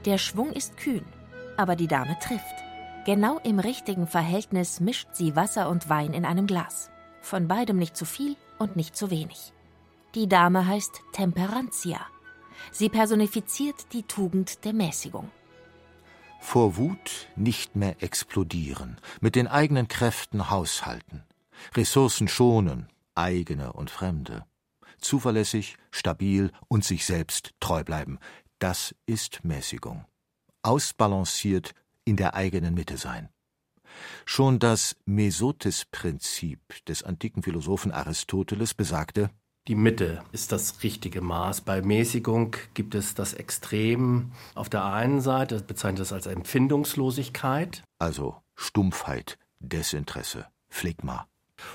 Der 0.06 0.20
Schwung 0.20 0.52
ist 0.52 0.78
kühn, 0.78 1.04
aber 1.58 1.76
die 1.76 1.88
Dame 1.88 2.16
trifft. 2.20 2.64
Genau 3.06 3.40
im 3.44 3.58
richtigen 3.58 4.06
Verhältnis 4.06 4.80
mischt 4.80 5.08
sie 5.14 5.36
Wasser 5.36 5.68
und 5.68 5.90
Wein 5.90 6.14
in 6.14 6.26
einem 6.26 6.46
Glas. 6.46 6.92
Von 7.22 7.48
beidem 7.48 7.78
nicht 7.78 7.98
zu 7.98 8.06
viel 8.06 8.36
und 8.60 8.76
nicht 8.76 8.96
zu 8.96 9.10
wenig. 9.10 9.52
Die 10.14 10.30
Dame 10.30 10.68
heißt 10.68 11.02
Temperantia. 11.12 12.00
Sie 12.72 12.90
personifiziert 12.90 13.94
die 13.94 14.04
Tugend 14.04 14.64
der 14.64 14.74
Mäßigung. 14.74 15.32
Vor 16.40 16.78
Wut 16.78 17.28
nicht 17.36 17.76
mehr 17.76 18.04
explodieren, 18.04 18.98
mit 19.22 19.36
den 19.36 19.48
eigenen 19.48 19.88
Kräften 19.88 20.52
haushalten, 20.52 21.24
Ressourcen 21.74 22.28
schonen, 22.28 22.90
eigene 23.16 23.74
und 23.74 23.90
fremde, 23.90 24.46
zuverlässig, 25.00 25.78
stabil 25.90 26.52
und 26.68 26.84
sich 26.84 27.06
selbst 27.06 27.56
treu 27.60 27.84
bleiben, 27.84 28.20
das 28.66 28.96
ist 29.06 29.46
Mäßigung. 29.46 30.06
Ausbalanciert 30.64 31.76
in 32.04 32.16
der 32.16 32.34
eigenen 32.34 32.74
Mitte 32.74 32.98
sein. 32.98 33.30
Schon 34.26 34.58
das 34.58 34.96
Mesotis-Prinzip 35.06 36.60
des 36.88 37.04
antiken 37.04 37.44
Philosophen 37.44 37.92
Aristoteles 37.92 38.74
besagte, 38.74 39.30
die 39.68 39.76
Mitte 39.76 40.24
ist 40.32 40.52
das 40.52 40.82
richtige 40.82 41.22
Maß. 41.22 41.62
Bei 41.62 41.84
Mäßigung 41.84 42.56
gibt 42.74 42.96
es 42.96 43.14
das 43.14 43.36
Extrem 43.36 44.32
auf 44.56 44.68
der 44.68 44.86
einen 44.86 45.22
Seite, 45.22 45.54
das 45.54 45.64
bezeichnet 45.68 46.02
es 46.02 46.12
als 46.12 46.26
Empfindungslosigkeit. 46.26 47.84
Also 48.00 48.42
Stumpfheit, 48.56 49.38
Desinteresse, 49.60 50.48
Phlegma. 50.70 51.28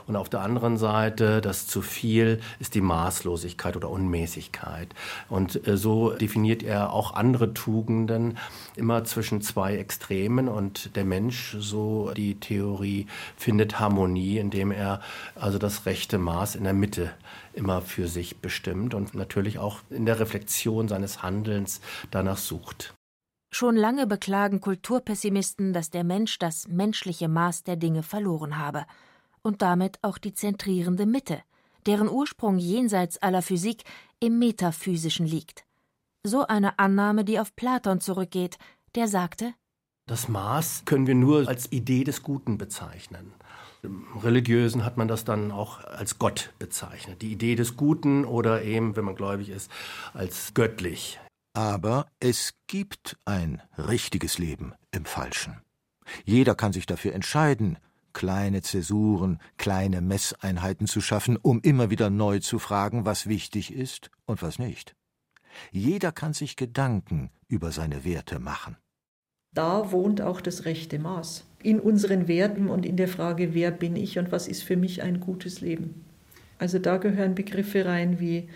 Und 0.06 0.16
auf 0.16 0.28
der 0.28 0.40
anderen 0.40 0.76
Seite, 0.76 1.40
das 1.40 1.66
zu 1.66 1.82
viel 1.82 2.40
ist 2.58 2.74
die 2.74 2.80
Maßlosigkeit 2.80 3.76
oder 3.76 3.90
Unmäßigkeit. 3.90 4.88
Und 5.28 5.66
äh, 5.66 5.76
so 5.76 6.10
definiert 6.10 6.62
er 6.62 6.92
auch 6.92 7.14
andere 7.14 7.54
Tugenden 7.54 8.38
immer 8.76 9.04
zwischen 9.04 9.40
zwei 9.42 9.76
Extremen. 9.76 10.48
Und 10.48 10.96
der 10.96 11.04
Mensch, 11.04 11.56
so 11.58 12.12
die 12.16 12.38
Theorie, 12.38 13.06
findet 13.36 13.80
Harmonie, 13.80 14.38
indem 14.38 14.70
er 14.70 15.00
also 15.34 15.58
das 15.58 15.86
rechte 15.86 16.18
Maß 16.18 16.54
in 16.54 16.64
der 16.64 16.74
Mitte 16.74 17.10
immer 17.52 17.82
für 17.82 18.08
sich 18.08 18.38
bestimmt 18.38 18.94
und 18.94 19.14
natürlich 19.14 19.58
auch 19.58 19.80
in 19.90 20.06
der 20.06 20.20
Reflexion 20.20 20.88
seines 20.88 21.22
Handelns 21.22 21.80
danach 22.10 22.38
sucht. 22.38 22.94
Schon 23.52 23.74
lange 23.74 24.06
beklagen 24.06 24.60
Kulturpessimisten, 24.60 25.72
dass 25.72 25.90
der 25.90 26.04
Mensch 26.04 26.38
das 26.38 26.68
menschliche 26.68 27.26
Maß 27.26 27.64
der 27.64 27.76
Dinge 27.76 28.04
verloren 28.04 28.58
habe 28.58 28.86
und 29.42 29.62
damit 29.62 29.98
auch 30.02 30.18
die 30.18 30.34
zentrierende 30.34 31.06
Mitte, 31.06 31.42
deren 31.86 32.08
Ursprung 32.08 32.58
jenseits 32.58 33.18
aller 33.18 33.42
Physik 33.42 33.84
im 34.20 34.38
Metaphysischen 34.38 35.26
liegt. 35.26 35.64
So 36.22 36.46
eine 36.46 36.78
Annahme, 36.78 37.24
die 37.24 37.40
auf 37.40 37.56
Platon 37.56 38.00
zurückgeht, 38.00 38.58
der 38.94 39.08
sagte 39.08 39.54
Das 40.06 40.28
Maß 40.28 40.84
können 40.84 41.06
wir 41.06 41.14
nur 41.14 41.48
als 41.48 41.72
Idee 41.72 42.04
des 42.04 42.22
Guten 42.22 42.58
bezeichnen. 42.58 43.32
Im 43.82 44.04
Religiösen 44.22 44.84
hat 44.84 44.98
man 44.98 45.08
das 45.08 45.24
dann 45.24 45.50
auch 45.50 45.82
als 45.84 46.18
Gott 46.18 46.52
bezeichnet. 46.58 47.22
Die 47.22 47.32
Idee 47.32 47.54
des 47.54 47.78
Guten 47.78 48.26
oder 48.26 48.62
eben, 48.62 48.94
wenn 48.94 49.06
man 49.06 49.14
gläubig 49.14 49.48
ist, 49.48 49.70
als 50.12 50.52
göttlich. 50.52 51.18
Aber 51.54 52.06
es 52.20 52.52
gibt 52.66 53.16
ein 53.24 53.62
richtiges 53.78 54.38
Leben 54.38 54.74
im 54.90 55.06
Falschen. 55.06 55.62
Jeder 56.24 56.54
kann 56.54 56.72
sich 56.72 56.86
dafür 56.86 57.14
entscheiden, 57.14 57.78
kleine 58.12 58.62
Zäsuren, 58.62 59.38
kleine 59.56 60.00
Messeinheiten 60.00 60.86
zu 60.86 61.00
schaffen, 61.00 61.36
um 61.36 61.60
immer 61.60 61.90
wieder 61.90 62.10
neu 62.10 62.38
zu 62.40 62.58
fragen, 62.58 63.04
was 63.04 63.26
wichtig 63.26 63.72
ist 63.72 64.10
und 64.26 64.42
was 64.42 64.58
nicht. 64.58 64.94
Jeder 65.72 66.12
kann 66.12 66.32
sich 66.32 66.56
Gedanken 66.56 67.30
über 67.48 67.72
seine 67.72 68.04
Werte 68.04 68.38
machen. 68.38 68.76
Da 69.52 69.90
wohnt 69.90 70.20
auch 70.20 70.40
das 70.40 70.64
rechte 70.64 70.98
Maß. 70.98 71.44
In 71.62 71.80
unseren 71.80 72.28
Werten 72.28 72.68
und 72.68 72.86
in 72.86 72.96
der 72.96 73.08
Frage, 73.08 73.52
wer 73.52 73.70
bin 73.70 73.96
ich 73.96 74.18
und 74.18 74.30
was 74.30 74.46
ist 74.46 74.62
für 74.62 74.76
mich 74.76 75.02
ein 75.02 75.20
gutes 75.20 75.60
Leben. 75.60 76.04
Also 76.58 76.78
da 76.78 76.98
gehören 76.98 77.34
Begriffe 77.34 77.84
rein 77.84 78.20
wie 78.20 78.48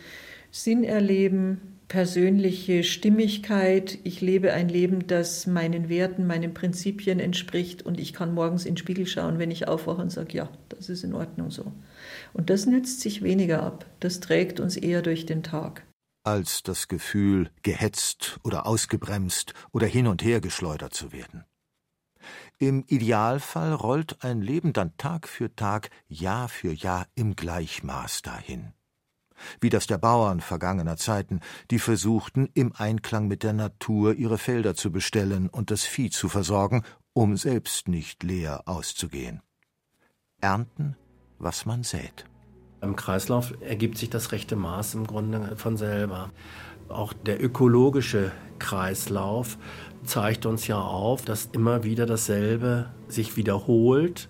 Sinn 0.51 0.85
erleben, 0.85 1.74
persönliche 1.89 2.85
Stimmigkeit. 2.85 3.99
Ich 4.05 4.21
lebe 4.21 4.53
ein 4.53 4.69
Leben, 4.69 5.07
das 5.07 5.47
meinen 5.47 5.89
Werten, 5.89 6.27
meinen 6.27 6.55
Prinzipien 6.55 7.21
entspricht 7.21 7.83
und 7.83 8.01
ich 8.01 8.13
kann 8.13 8.35
morgens 8.35 8.65
in 8.65 8.73
den 8.73 8.79
Spiegel 8.79 9.07
schauen, 9.07 9.39
wenn 9.39 9.51
ich 9.51 9.69
aufwache 9.69 10.03
und 10.03 10.11
sage, 10.11 10.37
ja, 10.37 10.49
das 10.69 10.89
ist 10.89 11.05
in 11.05 11.15
Ordnung 11.15 11.51
so. 11.51 11.73
Und 12.33 12.51
das 12.51 12.67
nützt 12.67 13.01
sich 13.01 13.23
weniger 13.23 13.63
ab. 13.63 13.87
Das 14.01 14.21
trägt 14.21 14.61
uns 14.61 14.77
eher 14.77 15.03
durch 15.03 15.27
den 15.27 15.43
Tag 15.43 15.85
als 16.25 16.63
das 16.63 16.89
Gefühl, 16.89 17.51
gehetzt 17.63 18.41
oder 18.43 18.67
ausgebremst 18.67 19.53
oder 19.73 19.87
hin 19.87 20.07
und 20.07 20.23
her 20.25 20.41
geschleudert 20.41 20.95
zu 20.95 21.13
werden. 21.13 21.45
Im 22.59 22.85
Idealfall 22.87 23.75
rollt 23.75 24.25
ein 24.25 24.41
Leben 24.41 24.73
dann 24.73 24.97
Tag 24.97 25.29
für 25.29 25.55
Tag, 25.55 25.91
Jahr 26.09 26.49
für 26.49 26.73
Jahr 26.73 27.07
im 27.15 27.37
Gleichmaß 27.37 28.23
dahin. 28.23 28.73
Wie 29.61 29.71
das 29.71 29.87
der 29.87 29.99
Bauern 29.99 30.41
vergangener 30.41 30.97
Zeiten, 30.97 31.41
die 31.71 31.79
versuchten, 31.79 32.49
im 32.55 32.73
Einklang 32.75 33.29
mit 33.29 33.43
der 33.43 33.53
Natur 33.53 34.15
ihre 34.15 34.39
Felder 34.39 34.75
zu 34.75 34.91
bestellen 34.91 35.49
und 35.49 35.71
das 35.71 35.85
Vieh 35.85 36.11
zu 36.11 36.29
versorgen, 36.29 36.83
um 37.13 37.37
selbst 37.37 37.89
nicht 37.89 38.23
leer 38.23 38.63
auszugehen. 38.67 39.41
Ernten, 40.41 40.97
was 41.39 41.67
man 41.67 41.83
sät. 41.83 42.27
Im 42.83 42.97
Kreislauf 42.97 43.55
ergibt 43.61 43.97
sich 43.97 44.11
das 44.11 44.33
rechte 44.33 44.57
Maß 44.57 44.95
im 44.95 45.07
Grunde 45.07 45.57
von 45.57 45.77
selber. 45.77 46.31
Auch 46.89 47.15
der 47.15 47.43
ökologische 47.43 48.31
Kreislauf 48.59 49.57
zeigt 50.05 50.45
uns 50.45 50.67
ja 50.67 50.79
auf, 50.79 51.25
dass 51.25 51.47
immer 51.47 51.83
wieder 51.83 52.05
dasselbe 52.05 52.91
sich 53.09 53.37
wiederholt 53.37 54.29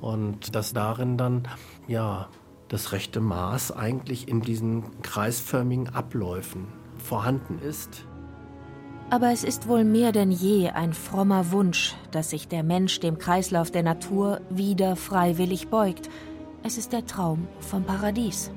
und 0.00 0.56
dass 0.56 0.72
darin 0.72 1.16
dann 1.16 1.46
ja 1.86 2.28
das 2.72 2.90
rechte 2.90 3.20
Maß 3.20 3.70
eigentlich 3.70 4.26
in 4.26 4.40
diesen 4.40 5.00
kreisförmigen 5.02 5.94
Abläufen 5.94 6.66
vorhanden 6.98 7.60
ist. 7.60 8.04
Aber 9.10 9.30
es 9.30 9.44
ist 9.44 9.68
wohl 9.68 9.84
mehr 9.84 10.10
denn 10.10 10.32
je 10.32 10.70
ein 10.70 10.92
frommer 10.92 11.52
Wunsch, 11.52 11.94
dass 12.10 12.30
sich 12.30 12.48
der 12.48 12.64
Mensch 12.64 12.98
dem 12.98 13.18
Kreislauf 13.18 13.70
der 13.70 13.84
Natur 13.84 14.40
wieder 14.50 14.96
freiwillig 14.96 15.68
beugt 15.68 16.08
es 16.64 16.78
ist 16.78 16.92
der 16.92 17.04
Traum 17.06 17.48
vom 17.58 17.82
Paradies. 17.82 18.52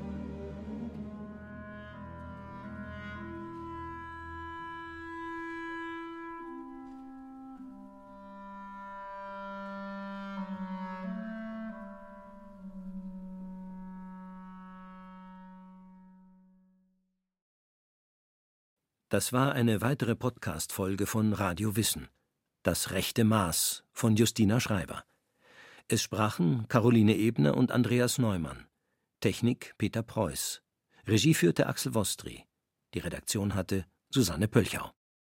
Das 19.16 19.32
war 19.32 19.54
eine 19.54 19.80
weitere 19.80 20.14
Podcast-Folge 20.14 21.06
von 21.06 21.32
Radio 21.32 21.74
Wissen. 21.74 22.08
Das 22.62 22.90
rechte 22.90 23.24
Maß 23.24 23.82
von 23.90 24.14
Justina 24.14 24.60
Schreiber. 24.60 25.04
Es 25.88 26.02
sprachen 26.02 26.68
Caroline 26.68 27.16
Ebner 27.16 27.56
und 27.56 27.72
Andreas 27.72 28.18
Neumann. 28.18 28.66
Technik 29.20 29.74
Peter 29.78 30.02
Preuß. 30.02 30.60
Regie 31.06 31.32
führte 31.32 31.66
Axel 31.66 31.94
Wostri. 31.94 32.44
Die 32.92 32.98
Redaktion 32.98 33.54
hatte 33.54 33.86
Susanne 34.10 34.48
Pölchau 34.48 34.92